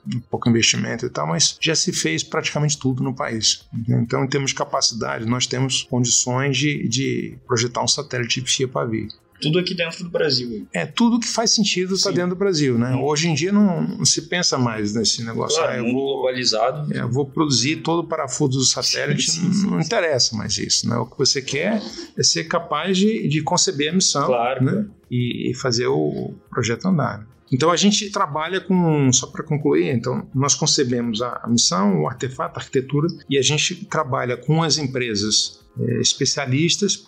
do 0.04 0.20
pouco 0.22 0.48
investimento 0.48 1.06
e 1.06 1.10
tal, 1.10 1.26
mas 1.26 1.56
já 1.60 1.74
se 1.74 1.92
fez 1.92 2.22
praticamente 2.22 2.78
tudo 2.78 3.02
no 3.02 3.14
país. 3.14 3.64
Então, 3.88 4.24
em 4.24 4.28
termos 4.28 4.50
de 4.50 4.56
capacidade, 4.56 5.26
nós 5.26 5.46
temos 5.46 5.82
condições 5.84 6.56
de, 6.56 6.88
de 6.88 7.38
projetar 7.46 7.82
um 7.82 7.88
satélite 7.88 8.40
de 8.40 8.50
fia 8.50 8.68
pavio 8.68 9.08
tudo 9.40 9.58
aqui 9.58 9.74
dentro 9.74 10.04
do 10.04 10.10
Brasil. 10.10 10.66
É, 10.72 10.86
tudo 10.86 11.18
que 11.18 11.28
faz 11.28 11.54
sentido 11.54 11.94
está 11.94 12.10
dentro 12.10 12.30
do 12.30 12.36
Brasil, 12.36 12.78
né? 12.78 12.94
Hum. 12.94 13.04
Hoje 13.04 13.28
em 13.28 13.34
dia 13.34 13.52
não, 13.52 13.82
não, 13.82 14.04
se 14.04 14.22
pensa 14.22 14.58
mais 14.58 14.94
nesse 14.94 15.24
negócio. 15.24 15.58
Claro, 15.58 15.72
ah, 15.72 15.76
eu 15.76 15.92
vou, 15.92 16.14
globalizado. 16.14 16.92
É, 16.92 17.00
eu 17.00 17.10
vou 17.10 17.26
produzir 17.26 17.76
todo 17.76 18.00
o 18.00 18.04
parafuso 18.04 18.58
do 18.58 18.64
satélite, 18.64 19.30
sim, 19.30 19.40
sim, 19.40 19.52
sim. 19.52 19.66
não 19.70 19.80
interessa 19.80 20.36
mais 20.36 20.58
isso, 20.58 20.88
né? 20.88 20.96
O 20.96 21.06
que 21.06 21.18
você 21.18 21.40
quer 21.40 21.82
é 22.16 22.22
ser 22.22 22.44
capaz 22.44 22.96
de, 22.96 23.28
de 23.28 23.42
conceber 23.42 23.90
a 23.90 23.94
missão 23.94 24.26
claro, 24.26 24.64
né? 24.64 24.86
E, 25.10 25.50
e, 25.50 25.54
fazer 25.54 25.86
o 25.86 26.34
projeto 26.50 26.86
andar. 26.86 27.26
Então 27.50 27.70
a 27.70 27.76
gente 27.76 28.10
trabalha 28.10 28.60
com, 28.60 29.10
só 29.10 29.26
para 29.26 29.42
concluir, 29.42 29.88
então 29.88 30.28
nós 30.34 30.54
concebemos 30.54 31.22
a, 31.22 31.40
a 31.42 31.48
missão, 31.48 32.02
o 32.02 32.06
artefato, 32.06 32.58
a 32.58 32.62
arquitetura, 32.62 33.08
e 33.28 33.38
a 33.38 33.42
gente 33.42 33.86
trabalha 33.86 34.36
com 34.36 34.62
as 34.62 34.76
empresas 34.76 35.60
é, 35.80 36.00
especialistas 36.00 37.06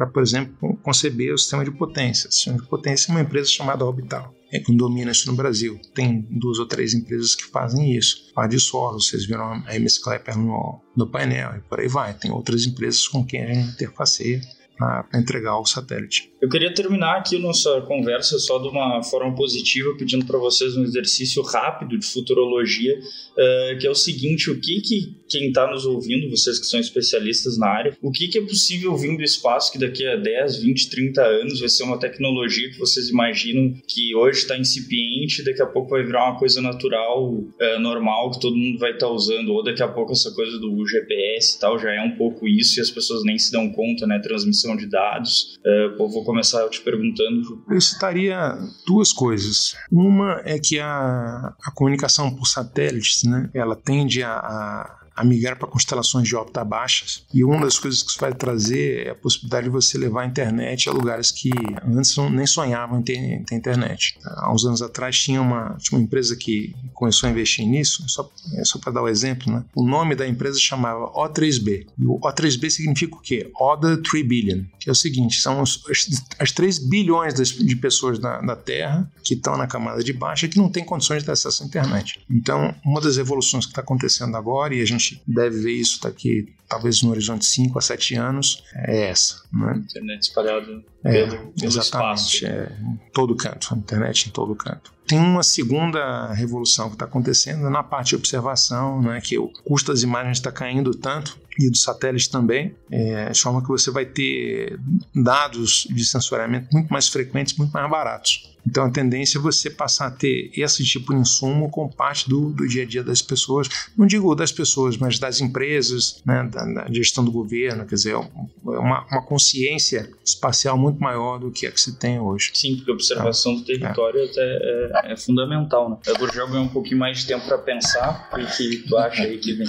para, 0.00 0.06
por 0.06 0.22
exemplo, 0.22 0.78
conceber 0.82 1.34
o 1.34 1.36
sistema 1.36 1.62
de 1.62 1.70
potência. 1.70 2.26
O 2.26 2.32
sistema 2.32 2.56
de 2.56 2.66
potência 2.66 3.10
é 3.10 3.14
uma 3.14 3.20
empresa 3.20 3.50
chamada 3.50 3.84
Orbital, 3.84 4.34
é 4.50 4.58
que 4.58 4.74
domina 4.74 5.10
isso 5.10 5.30
no 5.30 5.36
Brasil. 5.36 5.78
Tem 5.94 6.26
duas 6.30 6.58
ou 6.58 6.64
três 6.64 6.94
empresas 6.94 7.34
que 7.34 7.44
fazem 7.44 7.94
isso. 7.94 8.32
A 8.34 8.46
de 8.46 8.58
solo, 8.58 8.98
vocês 8.98 9.26
viram 9.26 9.62
a 9.66 9.76
MS 9.76 10.00
Clapper 10.02 10.38
no, 10.38 10.80
no 10.96 11.06
painel 11.06 11.54
e 11.58 11.60
por 11.60 11.80
aí 11.80 11.88
vai. 11.88 12.14
Tem 12.14 12.30
outras 12.30 12.64
empresas 12.64 13.06
com 13.06 13.22
quem 13.22 13.42
a 13.42 13.52
gente 13.52 13.74
interfaceia 13.74 14.40
para 14.80 15.20
entregar 15.20 15.60
o 15.60 15.66
satélite. 15.66 16.32
Eu 16.40 16.48
queria 16.48 16.72
terminar 16.72 17.18
aqui 17.18 17.38
nossa 17.38 17.82
conversa 17.82 18.38
só 18.38 18.58
de 18.58 18.68
uma 18.68 19.02
forma 19.02 19.34
positiva, 19.34 19.94
pedindo 19.98 20.24
para 20.24 20.38
vocês 20.38 20.74
um 20.74 20.82
exercício 20.82 21.42
rápido 21.42 21.98
de 21.98 22.06
futurologia, 22.06 22.98
uh, 22.98 23.78
que 23.78 23.86
é 23.86 23.90
o 23.90 23.94
seguinte: 23.94 24.50
o 24.50 24.58
que, 24.58 24.80
que 24.80 25.20
quem 25.28 25.48
está 25.48 25.70
nos 25.70 25.84
ouvindo, 25.84 26.30
vocês 26.30 26.58
que 26.58 26.66
são 26.66 26.80
especialistas 26.80 27.58
na 27.58 27.68
área, 27.68 27.96
o 28.00 28.10
que, 28.10 28.28
que 28.28 28.38
é 28.38 28.40
possível 28.40 28.96
vir 28.96 29.16
do 29.16 29.22
espaço 29.22 29.70
que 29.70 29.78
daqui 29.78 30.06
a 30.06 30.16
10, 30.16 30.62
20, 30.62 30.90
30 30.90 31.22
anos 31.22 31.60
vai 31.60 31.68
ser 31.68 31.82
uma 31.82 31.98
tecnologia 31.98 32.70
que 32.70 32.78
vocês 32.78 33.10
imaginam 33.10 33.74
que 33.86 34.14
hoje 34.14 34.40
está 34.40 34.56
incipiente, 34.56 35.44
daqui 35.44 35.60
a 35.60 35.66
pouco 35.66 35.90
vai 35.90 36.02
virar 36.02 36.30
uma 36.30 36.38
coisa 36.38 36.62
natural, 36.62 37.34
uh, 37.34 37.78
normal, 37.80 38.30
que 38.30 38.40
todo 38.40 38.56
mundo 38.56 38.78
vai 38.78 38.92
estar 38.92 39.08
tá 39.08 39.12
usando, 39.12 39.52
ou 39.52 39.62
daqui 39.62 39.82
a 39.82 39.88
pouco 39.88 40.12
essa 40.12 40.32
coisa 40.32 40.58
do 40.58 40.86
GPS 40.86 41.56
e 41.56 41.60
tal 41.60 41.78
já 41.78 41.92
é 41.92 42.00
um 42.00 42.16
pouco 42.16 42.48
isso 42.48 42.78
e 42.78 42.80
as 42.80 42.90
pessoas 42.90 43.22
nem 43.24 43.38
se 43.38 43.52
dão 43.52 43.70
conta, 43.70 44.06
né? 44.06 44.18
Transmissão 44.20 44.69
de 44.76 44.88
dados. 44.88 45.58
Uh, 45.64 45.96
vou 45.96 46.24
começar 46.24 46.68
te 46.68 46.80
perguntando. 46.80 47.64
Eu 47.68 47.80
citaria 47.80 48.56
duas 48.86 49.12
coisas. 49.12 49.74
Uma 49.90 50.40
é 50.44 50.58
que 50.58 50.78
a, 50.78 51.54
a 51.62 51.72
comunicação 51.74 52.34
por 52.34 52.46
satélites, 52.46 53.24
né, 53.24 53.50
ela 53.54 53.76
tende 53.76 54.22
a, 54.22 54.32
a 54.32 54.99
a 55.14 55.24
migrar 55.24 55.56
para 55.56 55.68
constelações 55.68 56.26
de 56.28 56.34
órbita 56.34 56.64
baixas. 56.64 57.24
E 57.32 57.44
uma 57.44 57.60
das 57.60 57.78
coisas 57.78 58.02
que 58.02 58.10
isso 58.10 58.20
vai 58.20 58.32
trazer 58.32 59.06
é 59.06 59.10
a 59.10 59.14
possibilidade 59.14 59.64
de 59.64 59.70
você 59.70 59.98
levar 59.98 60.22
a 60.22 60.26
internet 60.26 60.88
a 60.88 60.92
lugares 60.92 61.30
que 61.30 61.50
antes 61.84 62.16
nem 62.16 62.46
sonhavam 62.46 63.00
em 63.00 63.02
ter, 63.02 63.42
ter 63.44 63.54
internet. 63.54 64.18
Há 64.24 64.52
uns 64.52 64.64
anos 64.64 64.82
atrás 64.82 65.18
tinha 65.18 65.40
uma, 65.40 65.76
tinha 65.78 65.98
uma 65.98 66.04
empresa 66.04 66.36
que 66.36 66.74
começou 66.94 67.28
a 67.28 67.30
investir 67.30 67.66
nisso, 67.66 68.04
só, 68.08 68.30
é 68.54 68.64
só 68.64 68.78
para 68.78 68.92
dar 68.92 69.02
o 69.02 69.04
um 69.04 69.08
exemplo, 69.08 69.52
né? 69.52 69.64
o 69.74 69.86
nome 69.86 70.14
da 70.14 70.26
empresa 70.26 70.58
chamava 70.58 71.10
O3B. 71.12 71.86
E 71.98 72.06
o 72.06 72.18
O3B 72.20 72.70
significa 72.70 73.14
o 73.14 73.20
quê? 73.20 73.50
Order 73.54 74.00
3 74.02 74.26
Billion. 74.26 74.64
Que 74.78 74.88
é 74.88 74.92
o 74.92 74.94
seguinte, 74.94 75.40
são 75.40 75.60
os, 75.60 75.82
as, 75.90 76.24
as 76.38 76.52
3 76.52 76.78
bilhões 76.78 77.34
de 77.34 77.76
pessoas 77.76 78.18
da, 78.18 78.40
Terra 78.60 79.10
que 79.24 79.34
estão 79.34 79.56
na 79.56 79.66
camada 79.66 80.02
de 80.02 80.12
baixo 80.12 80.44
e 80.44 80.48
que 80.48 80.58
não 80.58 80.68
têm 80.68 80.84
condições 80.84 81.20
de 81.20 81.26
ter 81.26 81.32
acesso 81.32 81.62
à 81.62 81.66
internet. 81.66 82.20
Então, 82.28 82.74
uma 82.84 83.00
das 83.00 83.16
evoluções 83.16 83.64
que 83.64 83.72
está 83.72 83.80
acontecendo 83.80 84.36
agora, 84.36 84.74
e 84.74 84.80
a 84.80 84.84
gente 84.84 84.99
gente 85.00 85.22
deve 85.26 85.60
ver 85.60 85.72
isso 85.72 86.00
daqui 86.02 86.54
talvez 86.70 87.02
no 87.02 87.10
horizonte 87.10 87.44
5 87.44 87.76
a 87.78 87.82
7 87.82 88.14
anos, 88.14 88.62
é 88.74 89.08
essa. 89.08 89.42
Né? 89.52 89.82
Internet 89.90 90.22
espalhada 90.22 90.82
É, 91.04 91.12
pelo, 91.12 91.52
pelo 91.52 91.66
exatamente. 91.66 92.36
espaço. 92.36 92.46
É, 92.46 92.78
em 92.80 93.10
todo 93.12 93.34
canto, 93.34 93.74
internet 93.74 94.28
em 94.28 94.30
todo 94.30 94.54
canto. 94.54 94.92
Tem 95.06 95.18
uma 95.18 95.42
segunda 95.42 96.32
revolução 96.32 96.86
que 96.88 96.94
está 96.94 97.04
acontecendo 97.06 97.68
na 97.68 97.82
parte 97.82 98.10
de 98.10 98.16
observação, 98.16 99.02
né, 99.02 99.20
que 99.20 99.36
o 99.36 99.48
custo 99.64 99.90
das 99.90 100.02
imagens 100.04 100.38
está 100.38 100.52
caindo 100.52 100.94
tanto 100.94 101.36
e 101.58 101.68
do 101.68 101.76
satélite 101.76 102.30
também, 102.30 102.76
é, 102.88 103.28
de 103.30 103.40
forma 103.40 103.60
que 103.60 103.66
você 103.66 103.90
vai 103.90 104.06
ter 104.06 104.78
dados 105.12 105.88
de 105.90 106.04
sensoriamento 106.04 106.68
muito 106.72 106.88
mais 106.88 107.08
frequentes, 107.08 107.56
muito 107.58 107.72
mais 107.72 107.90
baratos. 107.90 108.49
Então 108.66 108.84
a 108.84 108.90
tendência 108.90 109.38
é 109.38 109.40
você 109.40 109.70
passar 109.70 110.06
a 110.06 110.10
ter 110.10 110.50
esse 110.54 110.84
tipo 110.84 111.12
de 111.14 111.20
insumo 111.20 111.70
com 111.70 111.88
parte 111.88 112.28
do, 112.28 112.50
do 112.50 112.66
dia 112.66 112.82
a 112.82 112.86
dia 112.86 113.02
das 113.02 113.22
pessoas, 113.22 113.68
não 113.96 114.06
digo 114.06 114.34
das 114.34 114.52
pessoas, 114.52 114.96
mas 114.96 115.18
das 115.18 115.40
empresas, 115.40 116.22
né, 116.24 116.48
da, 116.50 116.64
da 116.64 116.92
gestão 116.92 117.24
do 117.24 117.30
governo, 117.30 117.86
quer 117.86 117.94
dizer, 117.94 118.12
é 118.12 118.16
uma, 118.62 119.04
uma 119.06 119.22
consciência 119.22 120.10
espacial 120.24 120.78
muito 120.78 121.00
maior 121.00 121.38
do 121.38 121.50
que 121.50 121.66
a 121.66 121.72
que 121.72 121.80
se 121.80 121.96
tem 121.96 122.20
hoje. 122.20 122.50
Sim, 122.54 122.76
porque 122.76 122.90
a 122.90 122.94
observação 122.94 123.54
do 123.56 123.64
território 123.64 124.24
até 124.24 124.40
é, 124.40 125.12
é 125.12 125.16
fundamental, 125.16 125.90
né? 125.90 125.96
Eu 126.06 126.32
já 126.32 126.46
ganhar 126.46 126.62
um 126.62 126.68
pouquinho 126.68 126.98
mais 126.98 127.18
de 127.18 127.26
tempo 127.26 127.46
para 127.46 127.58
pensar, 127.58 128.30
o 128.32 128.56
que 128.56 128.84
tu 128.88 128.96
acha 128.96 129.22
aí 129.22 129.38
que 129.38 129.52
vem? 129.52 129.66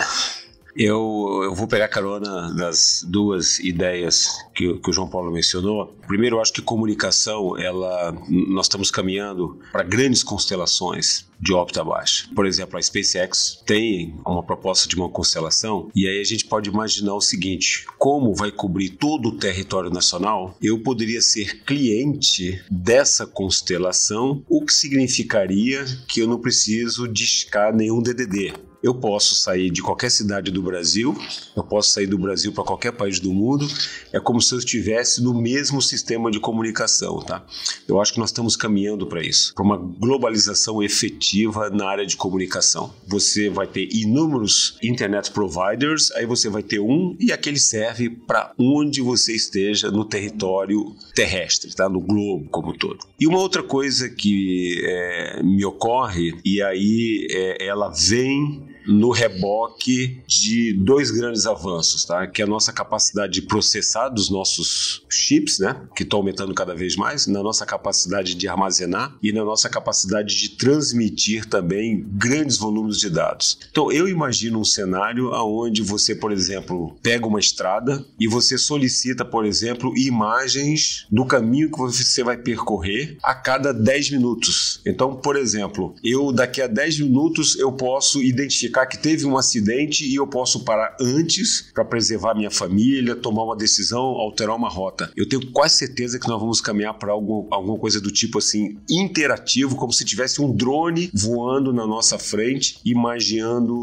Eu, 0.76 1.42
eu 1.44 1.56
vou 1.56 1.68
pegar 1.68 1.88
carona 1.88 2.54
das 2.54 3.06
duas 3.08 3.60
ideias 3.60 4.30
que, 4.56 4.78
que 4.78 4.90
o 4.90 4.94
João 4.94 5.10
Paulo 5.10 5.32
mencionou. 5.32 5.96
Primeiro, 6.08 6.38
eu 6.38 6.42
acho 6.42 6.54
que 6.54 6.62
comunicação, 6.62 7.58
ela, 7.58 8.14
nós 8.30 8.66
estamos 8.66 8.90
caminhando 8.90 9.60
para 9.72 9.84
grandes 9.84 10.24
constelações 10.24 11.26
de 11.40 11.54
órbita 11.54 11.84
baixa. 11.84 12.30
Por 12.36 12.46
exemplo, 12.46 12.78
a 12.78 12.82
SpaceX 12.82 13.62
tem 13.66 14.16
uma 14.26 14.44
proposta 14.44 14.88
de 14.88 14.96
uma 14.96 15.10
constelação 15.10 15.90
e 15.96 16.08
aí 16.08 16.22
a 16.22 16.24
gente 16.24 16.46
pode 16.46 16.70
imaginar 16.70 17.16
o 17.16 17.22
seguinte: 17.22 17.86
como 17.98 18.36
vai 18.36 18.52
cobrir 18.52 18.90
todo 18.90 19.30
o 19.30 19.38
território 19.38 19.90
nacional? 19.90 20.56
Eu 20.62 20.80
poderia 20.80 21.22
ser 21.22 21.64
cliente 21.64 22.64
dessa 22.70 23.26
constelação, 23.26 24.44
o 24.48 24.64
que 24.64 24.74
significaria 24.74 25.84
que 26.08 26.22
eu 26.22 26.28
não 26.28 26.40
preciso 26.40 27.08
discar 27.08 27.76
nenhum 27.76 28.02
DDD. 28.02 28.71
Eu 28.84 28.96
posso 28.96 29.36
sair 29.36 29.70
de 29.70 29.82
qualquer 29.82 30.10
cidade 30.10 30.50
do 30.50 30.62
Brasil, 30.62 31.16
eu 31.56 31.64
posso 31.64 31.92
sair 31.92 32.08
do 32.08 32.18
Brasil 32.18 32.52
para 32.52 32.64
qualquer 32.64 32.92
país 32.92 33.20
do 33.20 33.32
mundo, 33.32 33.68
é 34.12 34.20
como 34.20 34.42
se 34.42 34.54
eu 34.54 34.60
estivesse 34.60 35.22
no 35.22 35.34
mesmo 35.34 35.82
sistema 35.82 36.32
de 36.32 36.40
comunicação, 36.40 37.20
tá? 37.20 37.46
Eu 37.88 38.02
acho 38.02 38.14
que 38.14 38.20
nós 38.20 38.30
estamos 38.30 38.56
caminhando 38.56 39.06
para 39.06 39.22
isso, 39.22 39.54
para 39.54 39.64
uma 39.64 39.78
globalização 39.78 40.82
efetiva 40.82 41.70
na 41.70 41.88
área 41.88 42.06
de 42.06 42.18
comunicação. 42.18 42.92
Você 43.08 43.50
vai 43.50 43.68
ter 43.68 43.88
inúmeros 43.94 44.78
internet 44.82 45.30
providers, 45.32 46.12
aí 46.14 46.26
você 46.26 46.50
vai 46.50 46.64
ter 46.64 46.80
um 46.80 47.16
e 47.20 47.32
aquele 47.32 47.60
serve 47.60 48.10
para 48.10 48.52
onde 48.58 49.02
você 49.02 49.34
esteja 49.34 49.92
no 49.92 50.06
território 50.06 50.96
terrestre, 51.14 51.76
tá? 51.76 51.88
No 51.88 52.02
globo 52.02 52.50
como 52.50 52.72
um 52.72 52.78
todo. 52.78 53.06
E 53.20 53.28
uma 53.28 53.38
outra 53.38 53.62
coisa 53.62 54.10
que 54.10 54.82
é, 54.84 55.44
me 55.44 55.64
ocorre 55.64 56.34
e 56.44 56.62
aí 56.62 57.28
é, 57.30 57.68
ela 57.68 57.90
vem 57.90 58.71
no 58.92 59.12
reboque 59.12 60.22
de 60.28 60.74
dois 60.74 61.12
grandes 61.12 61.46
avanços, 61.46 62.06
tá? 62.06 62.28
Que 62.28 62.42
é 62.42 62.46
a 62.46 62.48
nossa 62.48 62.74
capacidade 62.74 63.34
de 63.34 63.42
processar 63.42 64.10
dos 64.10 64.30
nossos 64.30 65.04
chips, 65.10 65.60
né? 65.60 65.82
Que 65.96 66.04
estão 66.04 66.20
aumentando 66.20 66.54
cada 66.54 66.76
vez 66.76 66.96
mais, 66.96 67.28
na 67.28 67.42
nossa 67.42 67.66
capacidade 67.66 68.36
de 68.36 68.48
armazenar 68.48 69.16
e 69.22 69.32
na 69.32 69.44
nossa 69.44 69.70
capacidade 69.70 70.36
de 70.36 70.50
transmitir 70.50 71.46
também 71.46 72.06
grandes 72.12 72.58
volumes 72.58 72.98
de 72.98 73.10
dados. 73.10 73.58
Então, 73.72 73.92
eu 73.92 74.08
imagino 74.08 74.60
um 74.60 74.66
cenário 74.66 75.32
onde 75.32 75.82
você, 75.82 76.14
por 76.14 76.32
exemplo, 76.32 76.96
pega 77.02 77.26
uma 77.26 77.40
estrada 77.40 78.06
e 78.20 78.28
você 78.28 78.58
solicita, 78.58 79.24
por 79.24 79.46
exemplo, 79.46 79.94
imagens 79.98 81.06
do 81.12 81.26
caminho 81.26 81.72
que 81.72 81.78
você 81.78 82.24
vai 82.24 82.38
percorrer 82.38 83.18
a 83.24 83.34
cada 83.34 83.74
10 83.74 84.12
minutos. 84.12 84.82
Então, 84.86 85.16
por 85.16 85.36
exemplo, 85.36 85.96
eu 86.04 86.32
daqui 86.32 86.62
a 86.62 86.68
10 86.68 87.00
minutos 87.02 87.58
eu 87.58 87.72
posso 87.72 88.22
identificar 88.22 88.81
que 88.86 88.98
teve 88.98 89.26
um 89.26 89.38
acidente 89.38 90.06
e 90.06 90.16
eu 90.16 90.28
posso 90.28 90.64
parar 90.64 90.96
antes 91.00 91.72
para 91.74 91.84
preservar 91.86 92.34
minha 92.36 92.52
família, 92.52 93.16
tomar 93.16 93.44
uma 93.46 93.56
decisão, 93.56 94.02
alterar 94.02 94.56
uma 94.56 94.70
rota. 94.70 95.12
Eu 95.16 95.28
tenho 95.28 95.52
quase 95.52 95.76
certeza 95.76 96.20
que 96.20 96.28
nós 96.28 96.40
vamos 96.40 96.62
caminhar 96.62 96.94
para 96.96 97.12
alguma 97.12 97.78
coisa 97.78 98.00
do 98.02 98.12
tipo 98.12 98.38
assim, 98.38 98.78
interativo, 98.90 99.76
como 99.76 99.92
se 99.92 100.06
tivesse 100.06 100.42
um 100.42 100.54
drone 100.56 101.10
voando 101.14 101.74
na 101.74 101.86
nossa 101.86 102.18
frente, 102.18 102.80
imaginando 102.86 103.74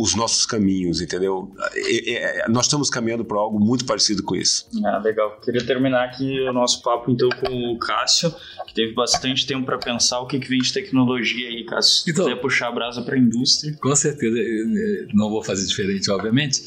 os 0.00 0.14
nossos 0.14 0.44
caminhos, 0.46 1.00
entendeu? 1.00 1.50
É, 1.74 2.42
é, 2.44 2.48
nós 2.48 2.66
estamos 2.66 2.90
caminhando 2.90 3.24
para 3.24 3.38
algo 3.38 3.58
muito 3.58 3.84
parecido 3.84 4.22
com 4.22 4.34
isso. 4.34 4.66
Ah, 4.84 4.98
legal. 4.98 5.40
Queria 5.40 5.64
terminar 5.64 6.04
aqui 6.04 6.40
o 6.40 6.52
nosso 6.52 6.82
papo 6.82 7.10
então 7.10 7.28
com 7.28 7.72
o 7.74 7.78
Cássio, 7.78 8.34
que 8.66 8.74
teve 8.74 8.92
bastante 8.94 9.46
tempo 9.46 9.64
para 9.66 9.78
pensar 9.78 10.20
o 10.20 10.26
que, 10.26 10.38
que 10.38 10.48
vem 10.48 10.58
de 10.60 10.72
tecnologia 10.72 11.48
aí, 11.48 11.64
Cássio. 11.64 12.04
Se 12.04 12.10
Então- 12.10 12.24
quiser 12.24 12.40
puxar 12.40 12.68
a 12.68 12.72
brasa 12.72 13.02
para 13.02 13.14
a 13.14 13.18
indústria. 13.18 13.76
Com 13.80 13.94
certeza, 13.94 14.37
não 15.14 15.30
vou 15.30 15.42
fazer 15.42 15.66
diferente, 15.66 16.10
obviamente. 16.10 16.62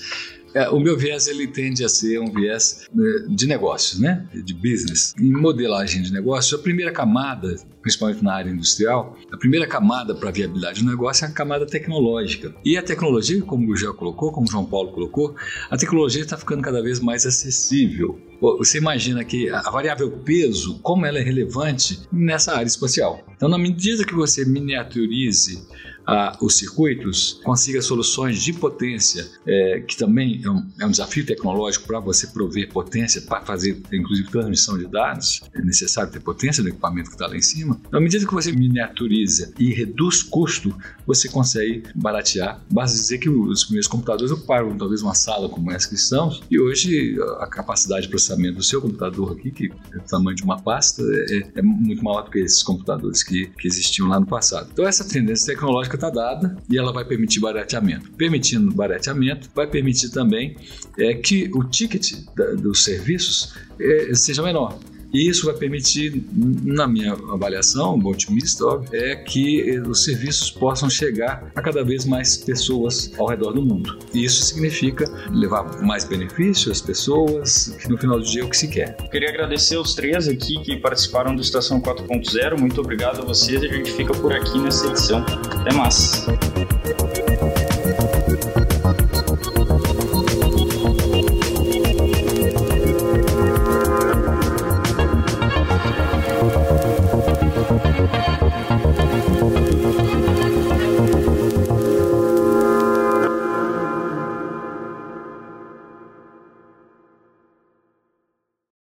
É, 0.54 0.70
O 0.70 0.80
meu 0.80 0.98
viés 0.98 1.28
ele 1.28 1.48
tende 1.48 1.84
a 1.84 1.90
ser 1.90 2.20
um 2.20 2.32
viés 2.32 2.86
eh, 2.94 3.26
de 3.30 3.48
negócios, 3.48 4.00
né? 4.00 4.28
De 4.34 4.54
business. 4.54 5.14
Em 5.18 5.32
modelagem 5.32 6.02
de 6.02 6.12
negócios, 6.12 6.60
a 6.60 6.62
primeira 6.62 6.92
camada, 6.92 7.56
principalmente 7.82 8.22
na 8.22 8.34
área 8.34 8.50
industrial, 8.50 9.18
a 9.32 9.38
primeira 9.38 9.66
camada 9.66 10.14
para 10.14 10.30
viabilidade 10.30 10.84
do 10.84 10.90
negócio 10.90 11.24
é 11.26 11.30
a 11.30 11.32
camada 11.32 11.66
tecnológica. 11.66 12.54
E 12.66 12.76
a 12.78 12.84
tecnologia, 12.84 13.42
como 13.44 13.72
o 13.72 13.78
Gel 13.78 13.94
colocou, 13.94 14.32
como 14.34 14.46
o 14.46 14.52
João 14.52 14.66
Paulo 14.66 14.92
colocou, 14.92 15.36
a 15.70 15.78
tecnologia 15.78 16.22
está 16.22 16.38
ficando 16.38 16.62
cada 16.62 16.82
vez 16.82 17.00
mais 17.00 17.26
acessível. 17.26 18.20
Você 18.42 18.80
imagina 18.80 19.24
que 19.24 19.50
a 19.50 19.70
variável 19.70 20.12
peso, 20.12 20.80
como 20.82 21.06
ela 21.06 21.20
é 21.20 21.24
relevante 21.24 22.02
nessa 22.12 22.54
área 22.54 22.68
espacial. 22.68 23.24
Então, 23.36 23.48
na 23.48 23.58
medida 23.58 24.04
que 24.04 24.16
você 24.16 24.44
miniaturize 24.44 25.66
ah, 26.06 26.38
os 26.42 26.58
circuitos, 26.58 27.40
consiga 27.44 27.82
soluções 27.82 28.42
de 28.42 28.54
potência, 28.54 29.28
eh, 29.46 29.84
que 29.88 29.96
também 29.96 30.42
é 30.44 30.50
um, 30.50 30.66
é 30.80 30.86
um 30.86 30.92
desafio 30.92 31.26
tecnológico 31.26 31.88
para 31.88 32.00
você 32.00 32.28
prover 32.28 32.70
potência 32.70 33.22
para 33.22 33.42
fazer, 33.42 33.82
inclusive, 33.92 34.30
transmissão 34.30 34.78
de 34.78 34.88
dados. 34.88 35.42
É 35.54 35.62
necessário 35.62 36.12
ter 36.12 36.20
potência 36.20 36.64
no 36.64 36.70
equipamento 36.70 37.10
que 37.10 37.16
está 37.16 37.28
lá 37.28 37.36
em 37.36 37.42
cima. 37.42 37.80
Então, 37.88 38.00
à 38.00 38.04
medida 38.04 38.26
que 38.26 38.34
você 38.34 38.52
miniaturiza 38.52 39.54
e 39.60 39.74
reduz 39.74 40.24
custo, 40.24 40.76
você 41.06 41.30
consegue 41.30 41.84
baratear. 41.96 42.62
Basta 42.72 42.98
dizer 42.98 43.18
que 43.20 43.30
os 43.30 43.64
primeiros 43.64 43.88
computadores 43.88 44.32
ocuparam 44.32 44.78
talvez 44.78 45.02
uma 45.02 45.14
sala 45.14 45.50
como 45.50 45.72
essa 45.72 45.88
que 45.88 45.96
estamos, 45.96 46.42
e 46.50 46.60
hoje 46.60 47.18
a 47.40 47.48
capacidade 47.48 48.04
de 48.04 48.10
processamento 48.10 48.58
do 48.58 48.64
seu 48.64 48.82
computador 48.82 49.34
aqui, 49.34 49.52
que 49.52 49.72
é 49.94 49.98
o 49.98 50.02
tamanho 50.02 50.36
de 50.36 50.44
uma 50.44 50.60
pasta, 50.62 51.02
é, 51.30 51.60
é 51.60 51.62
muito 51.62 52.04
maior 52.04 52.24
do 52.24 52.32
que 52.32 52.40
esses 52.40 52.64
computadores 52.64 53.24
que, 53.24 53.48
que 53.48 53.68
existiam 53.68 54.08
lá 54.08 54.20
no 54.20 54.26
passado. 54.26 54.70
Então, 54.72 54.88
essa 54.88 55.04
tendência 55.04 55.54
tecnológica 55.54 55.91
está 55.96 56.10
dada 56.10 56.56
e 56.70 56.78
ela 56.78 56.92
vai 56.92 57.06
permitir 57.06 57.40
barateamento. 57.40 58.12
Permitindo 58.14 58.74
barateamento, 58.74 59.50
vai 59.56 59.68
permitir 59.68 60.10
também 60.10 60.56
é, 60.98 61.14
que 61.14 61.50
o 61.54 61.64
ticket 61.64 62.14
da- 62.36 62.54
dos 62.54 62.84
serviços 62.84 63.54
é, 63.80 64.14
seja 64.14 64.42
menor. 64.44 64.78
E 65.14 65.30
isso 65.30 65.46
vai 65.46 65.56
permitir, 65.56 66.24
na 66.64 66.88
minha 66.88 67.14
avaliação, 67.14 68.00
otimista, 68.06 68.66
óbvio, 68.66 68.90
é 68.94 69.16
que 69.16 69.70
eh, 69.70 69.82
os 69.82 70.04
serviços 70.04 70.50
possam 70.50 70.90
chegar 70.90 71.52
a 71.56 71.62
cada 71.62 71.84
vez 71.84 72.06
mais 72.06 72.38
pessoas 72.38 73.12
ao 73.18 73.28
redor 73.28 73.52
do 73.52 73.62
mundo. 73.62 73.98
E 74.14 74.24
isso 74.24 74.44
significa 74.44 75.06
levar 75.32 75.82
mais 75.82 76.06
benefício 76.06 76.72
às 76.72 76.82
pessoas, 76.82 77.76
que 77.82 77.90
no 77.90 77.98
final 77.98 78.20
do 78.20 78.26
dia 78.26 78.42
é 78.42 78.46
o 78.46 78.50
que 78.50 78.58
se 78.58 78.68
quer. 78.68 78.96
Queria 79.10 79.30
agradecer 79.30 79.78
os 79.78 79.94
três 79.94 80.28
aqui 80.28 80.62
que 80.64 80.78
participaram 80.78 81.36
do 81.36 81.42
Estação 81.42 81.82
4.0. 81.82 82.60
Muito 82.60 82.80
obrigado 82.82 83.22
a 83.22 83.26
vocês. 83.26 83.62
A 83.62 83.68
gente 83.68 83.92
fica 83.92 84.14
por 84.14 84.32
aqui 84.34 84.58
nessa 84.60 84.88
edição. 84.88 85.26
Até 85.60 85.74
mais. 85.74 86.26